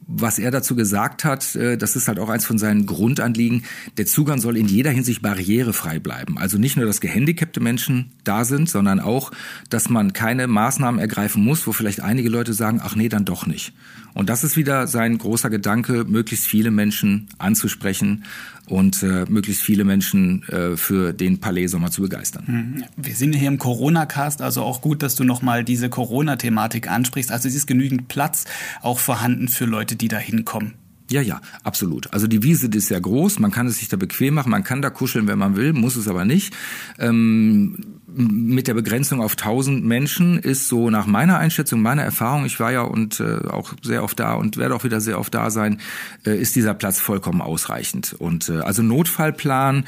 was 0.07 0.38
er 0.38 0.51
dazu 0.51 0.77
gesagt 0.77 1.25
hat, 1.25 1.55
äh, 1.57 1.77
das 1.77 1.96
ist 1.96 2.09
halt 2.09 2.18
auch 2.18 2.29
eins 2.29 2.46
von 2.46 2.59
seinen 2.59 2.87
Grundanliegen, 2.87 3.64
der 3.96 4.07
Zugang 4.07 4.40
soll 4.40 4.57
in 4.57 4.66
jeder 4.66 4.90
Hinsicht 4.90 5.20
barrierefrei 5.20 5.99
bleiben. 5.99 6.38
Also 6.38 6.59
nicht 6.59 6.77
nur, 6.77 6.87
dass 6.87 7.01
gehandicapte 7.01 7.61
Menschen 7.61 8.12
da 8.25 8.44
sind, 8.44 8.70
sondern 8.70 9.01
auch, 9.01 9.33
dass 9.68 9.88
man 9.88 10.12
keine 10.12 10.46
Maßnahmen 10.46 11.01
ergreifen 11.01 11.42
muss, 11.42 11.66
wo 11.66 11.72
vielleicht 11.72 12.01
einige 12.01 12.29
Leute 12.29 12.53
sagen, 12.53 12.81
ach 12.83 12.94
nee, 12.94 13.09
dann 13.09 13.25
doch 13.25 13.46
nicht. 13.46 13.72
Und 14.14 14.31
das 14.31 14.44
ist 14.44 14.57
wieder 14.57 14.87
sein 14.87 15.18
großer 15.18 15.51
Gedanke, 15.51 16.05
möglichst 16.05 16.46
viele 16.46 16.70
Menschen 16.70 17.29
anzusprechen 17.38 18.25
und 18.66 19.02
äh, 19.02 19.24
möglichst 19.29 19.62
viele 19.62 19.85
Menschen 19.85 20.42
äh, 20.48 20.76
für 20.76 21.12
den 21.12 21.38
Palais 21.40 21.68
Sommer 21.68 21.90
zu 21.90 22.02
begeistern. 22.02 22.46
Hm, 22.46 22.85
wir 22.96 23.14
sind 23.14 23.35
hier 23.35 23.48
im 23.48 23.59
Corona-Cast, 23.59 24.42
also 24.42 24.62
auch 24.62 24.81
gut, 24.81 25.02
dass 25.02 25.14
du 25.14 25.24
nochmal 25.24 25.64
diese 25.64 25.88
Corona-Thematik 25.88 26.90
ansprichst. 26.90 27.31
Also 27.31 27.48
es 27.48 27.55
ist 27.55 27.66
genügend 27.66 28.09
Platz 28.09 28.44
auch 28.83 28.98
vorhanden 28.98 29.48
für 29.48 29.64
Leute, 29.64 29.96
die 29.96 30.09
da 30.09 30.18
hinkommen. 30.18 30.74
Ja, 31.11 31.21
ja, 31.21 31.40
absolut. 31.62 32.12
Also 32.12 32.27
die 32.27 32.42
Wiese 32.42 32.69
die 32.69 32.79
ist 32.79 32.88
ja 32.88 32.99
groß, 32.99 33.38
man 33.38 33.53
kann 33.53 33.66
es 33.66 33.79
sich 33.79 33.88
da 33.88 33.97
bequem 33.97 34.35
machen, 34.35 34.51
man 34.51 34.64
kann 34.64 34.83
da 34.83 34.90
kuscheln, 34.90 35.29
wenn 35.29 35.38
man 35.38 35.57
will, 35.57 35.73
muss 35.73 35.97
es 35.97 36.09
aber 36.09 36.25
nicht. 36.25 36.55
Ähm, 36.99 37.97
mit 38.16 38.66
der 38.66 38.75
Begrenzung 38.75 39.21
auf 39.21 39.33
1000 39.33 39.85
Menschen 39.85 40.38
ist 40.38 40.69
so 40.69 40.90
nach 40.90 41.07
meiner 41.07 41.38
Einschätzung, 41.38 41.83
meiner 41.83 42.03
Erfahrung, 42.03 42.45
ich 42.47 42.59
war 42.59 42.73
ja 42.73 42.83
und 42.83 43.21
äh, 43.21 43.47
auch 43.49 43.75
sehr 43.83 44.03
oft 44.03 44.19
da 44.19 44.35
und 44.35 44.57
werde 44.57 44.75
auch 44.75 44.85
wieder 44.85 45.01
sehr 45.01 45.21
oft 45.21 45.35
da 45.35 45.51
sein, 45.51 45.81
äh, 46.25 46.37
ist 46.37 46.57
dieser 46.57 46.75
Platz 46.75 46.99
vollkommen 46.99 47.40
ausreichend. 47.40 48.14
Und 48.19 48.49
äh, 48.49 48.61
also 48.61 48.83
Notfallplan 48.83 49.85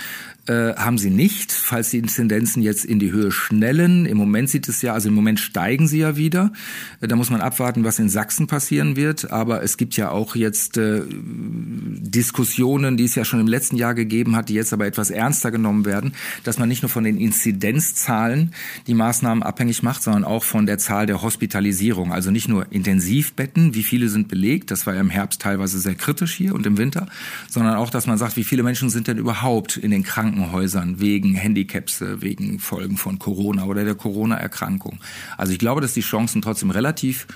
äh, 0.49 0.75
haben 0.77 0.99
sie 0.99 1.11
nicht, 1.11 1.53
falls 1.53 1.91
die 1.91 1.99
Inzidenzen 1.99 2.63
jetzt 2.63 2.85
in 2.85 2.99
die 2.99 3.13
Höhe 3.13 3.31
schnellen. 3.31 4.07
Im 4.07 4.17
Moment 4.17 4.49
sieht 4.49 4.69
es 4.69 4.81
ja, 4.81 4.95
also 4.95 5.09
im 5.09 5.15
Moment 5.15 5.41
steigen 5.41 5.87
sie 5.87 5.99
ja 5.99 6.17
wieder. 6.17 6.53
Äh, 7.01 7.09
da 7.09 7.17
muss 7.17 7.31
man 7.31 7.41
abwarten, 7.41 7.85
was 7.85 7.99
in 7.99 8.09
Sachsen 8.09 8.47
passieren 8.47 8.97
wird. 8.97 9.31
Aber 9.31 9.63
es 9.63 9.77
gibt 9.77 9.97
ja 9.97 10.11
auch 10.11 10.37
jetzt 10.37 10.79
äh, 10.79 11.03
Diskussionen, 11.07 12.97
die 12.97 13.05
es 13.05 13.15
ja 13.15 13.25
schon 13.25 13.41
im 13.41 13.47
letzten 13.47 13.77
Jahr 13.77 13.95
gegeben 13.95 14.37
hat, 14.37 14.49
die 14.49 14.55
jetzt 14.55 14.73
aber 14.73 14.87
etwas 14.87 15.11
ernster 15.11 15.51
genommen 15.51 15.85
werden, 15.85 16.15
dass 16.45 16.59
man 16.59 16.69
nicht 16.69 16.83
nur 16.83 16.89
von 16.89 17.05
den 17.05 17.19
Inzidenzzahlen 17.19 18.55
die 18.87 18.95
Maßnahmen 18.95 19.43
abhängig 19.43 19.83
macht, 19.83 20.03
sondern 20.03 20.25
auch 20.25 20.45
von 20.45 20.65
der 20.65 20.79
Zahl 20.79 21.05
der 21.05 21.21
Hospitalisierung. 21.21 22.13
Also 22.13 22.31
nicht 22.31 22.49
nur 22.49 22.73
Intensivbetten, 22.73 23.75
wie 23.75 23.83
viele 23.83 24.09
sind 24.09 24.29
belegt, 24.29 24.71
das 24.71 24.87
war 24.87 24.95
ja 24.95 25.01
im 25.01 25.11
Herbst 25.11 25.43
teilweise 25.43 25.79
sehr 25.79 25.95
kritisch 25.95 26.35
hier 26.35 26.55
und 26.55 26.65
im 26.67 26.79
Winter, 26.79 27.07
sondern 27.51 27.75
auch, 27.75 27.91
dass 27.91 28.07
man 28.07 28.17
sagt, 28.17 28.37
wie 28.37 28.45
viele 28.45 28.63
Menschen 28.63 28.89
sind 28.89 29.09
denn 29.09 29.19
überhaupt 29.19 29.77
in 29.77 29.91
den 29.91 30.03
Kranken 30.03 30.38
Krankenhäusern 30.39 31.01
wegen 31.01 31.35
Handicaps, 31.35 32.01
wegen 32.01 32.59
Folgen 32.59 32.97
von 32.97 33.19
Corona 33.19 33.65
oder 33.65 33.85
der 33.85 33.95
Corona-Erkrankung. 33.95 34.99
Also 35.37 35.53
ich 35.53 35.59
glaube, 35.59 35.81
dass 35.81 35.95
die 35.95 36.01
Chancen 36.01 36.43
trotzdem 36.43 36.71
relativ 36.71 37.27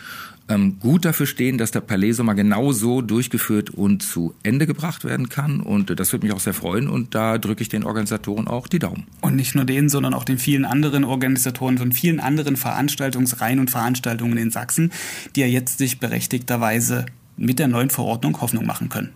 ähm, 0.49 0.79
gut 0.79 1.05
dafür 1.05 1.27
stehen, 1.27 1.59
dass 1.59 1.71
der 1.71 1.81
Palais 1.81 2.12
Sommer 2.12 2.35
genau 2.35 2.73
so 2.73 3.01
durchgeführt 3.01 3.71
und 3.71 4.03
zu 4.03 4.35
Ende 4.43 4.67
gebracht 4.67 5.05
werden 5.05 5.29
kann. 5.29 5.61
Und 5.61 5.99
das 5.99 6.12
würde 6.12 6.27
mich 6.27 6.35
auch 6.35 6.41
sehr 6.41 6.55
freuen. 6.55 6.88
Und 6.88 7.15
da 7.15 7.38
drücke 7.38 7.62
ich 7.62 7.69
den 7.69 7.85
Organisatoren 7.85 8.47
auch 8.49 8.67
die 8.67 8.79
Daumen. 8.79 9.07
Und 9.21 9.37
nicht 9.37 9.55
nur 9.55 9.65
denen, 9.65 9.88
sondern 9.88 10.15
auch 10.15 10.25
den 10.25 10.38
vielen 10.38 10.65
anderen 10.65 11.05
Organisatoren 11.05 11.79
von 11.79 11.93
vielen 11.93 12.21
anderen 12.21 12.57
Veranstaltungsreihen 12.57 13.59
und 13.59 13.71
Veranstaltungen 13.71 14.37
in 14.37 14.51
Sachsen, 14.51 14.93
die 15.35 15.41
ja 15.41 15.47
jetzt 15.47 15.79
sich 15.79 15.99
berechtigterweise 15.99 17.07
mit 17.37 17.59
der 17.59 17.69
neuen 17.69 17.91
Verordnung 17.91 18.41
Hoffnung 18.41 18.67
machen 18.67 18.88
können. 18.88 19.11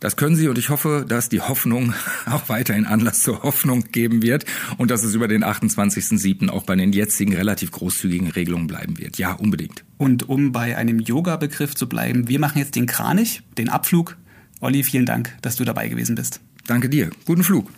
Das 0.00 0.16
können 0.16 0.36
Sie 0.36 0.48
und 0.48 0.58
ich 0.58 0.68
hoffe, 0.68 1.04
dass 1.08 1.28
die 1.28 1.40
Hoffnung 1.40 1.94
auch 2.26 2.48
weiterhin 2.48 2.86
Anlass 2.86 3.22
zur 3.22 3.42
Hoffnung 3.42 3.84
geben 3.92 4.22
wird 4.22 4.44
und 4.78 4.90
dass 4.90 5.04
es 5.04 5.14
über 5.14 5.28
den 5.28 5.44
28.07. 5.44 6.48
auch 6.48 6.64
bei 6.64 6.76
den 6.76 6.92
jetzigen 6.92 7.34
relativ 7.34 7.70
großzügigen 7.70 8.30
Regelungen 8.30 8.66
bleiben 8.66 8.98
wird. 8.98 9.18
Ja, 9.18 9.32
unbedingt. 9.32 9.84
Und 9.98 10.28
um 10.28 10.52
bei 10.52 10.76
einem 10.76 10.98
Yoga-Begriff 10.98 11.74
zu 11.74 11.88
bleiben, 11.88 12.28
wir 12.28 12.38
machen 12.38 12.58
jetzt 12.58 12.76
den 12.76 12.86
Kranich, 12.86 13.42
den 13.58 13.68
Abflug. 13.68 14.16
Olli, 14.60 14.84
vielen 14.84 15.06
Dank, 15.06 15.36
dass 15.42 15.56
du 15.56 15.64
dabei 15.64 15.88
gewesen 15.88 16.14
bist. 16.14 16.40
Danke 16.66 16.88
dir. 16.88 17.10
Guten 17.24 17.42
Flug. 17.42 17.70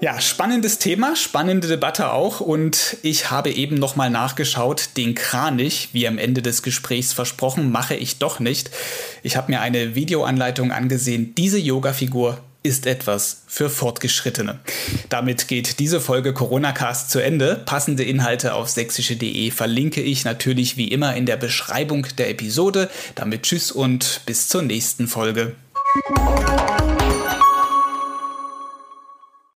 Ja, 0.00 0.20
spannendes 0.20 0.78
Thema, 0.78 1.16
spannende 1.16 1.66
Debatte 1.66 2.12
auch 2.12 2.40
und 2.40 2.98
ich 3.02 3.32
habe 3.32 3.50
eben 3.50 3.74
nochmal 3.74 4.10
nachgeschaut, 4.10 4.90
den 4.96 5.16
Kranich, 5.16 5.88
wie 5.92 6.06
am 6.06 6.18
Ende 6.18 6.40
des 6.40 6.62
Gesprächs 6.62 7.12
versprochen, 7.12 7.72
mache 7.72 7.96
ich 7.96 8.18
doch 8.18 8.38
nicht. 8.38 8.70
Ich 9.24 9.36
habe 9.36 9.50
mir 9.50 9.60
eine 9.60 9.96
Videoanleitung 9.96 10.70
angesehen. 10.70 11.34
Diese 11.34 11.58
Yoga-Figur 11.58 12.38
ist 12.62 12.86
etwas 12.86 13.42
für 13.48 13.70
Fortgeschrittene. 13.70 14.60
Damit 15.08 15.48
geht 15.48 15.80
diese 15.80 16.00
Folge 16.00 16.32
Corona 16.32 16.70
Cast 16.70 17.10
zu 17.10 17.18
Ende. 17.18 17.60
Passende 17.66 18.04
Inhalte 18.04 18.54
auf 18.54 18.68
sächsische.de 18.68 19.50
verlinke 19.50 20.00
ich 20.00 20.24
natürlich 20.24 20.76
wie 20.76 20.88
immer 20.88 21.16
in 21.16 21.26
der 21.26 21.36
Beschreibung 21.36 22.06
der 22.18 22.30
Episode. 22.30 22.88
Damit 23.16 23.42
tschüss 23.42 23.72
und 23.72 24.20
bis 24.26 24.48
zur 24.48 24.62
nächsten 24.62 25.08
Folge. 25.08 25.56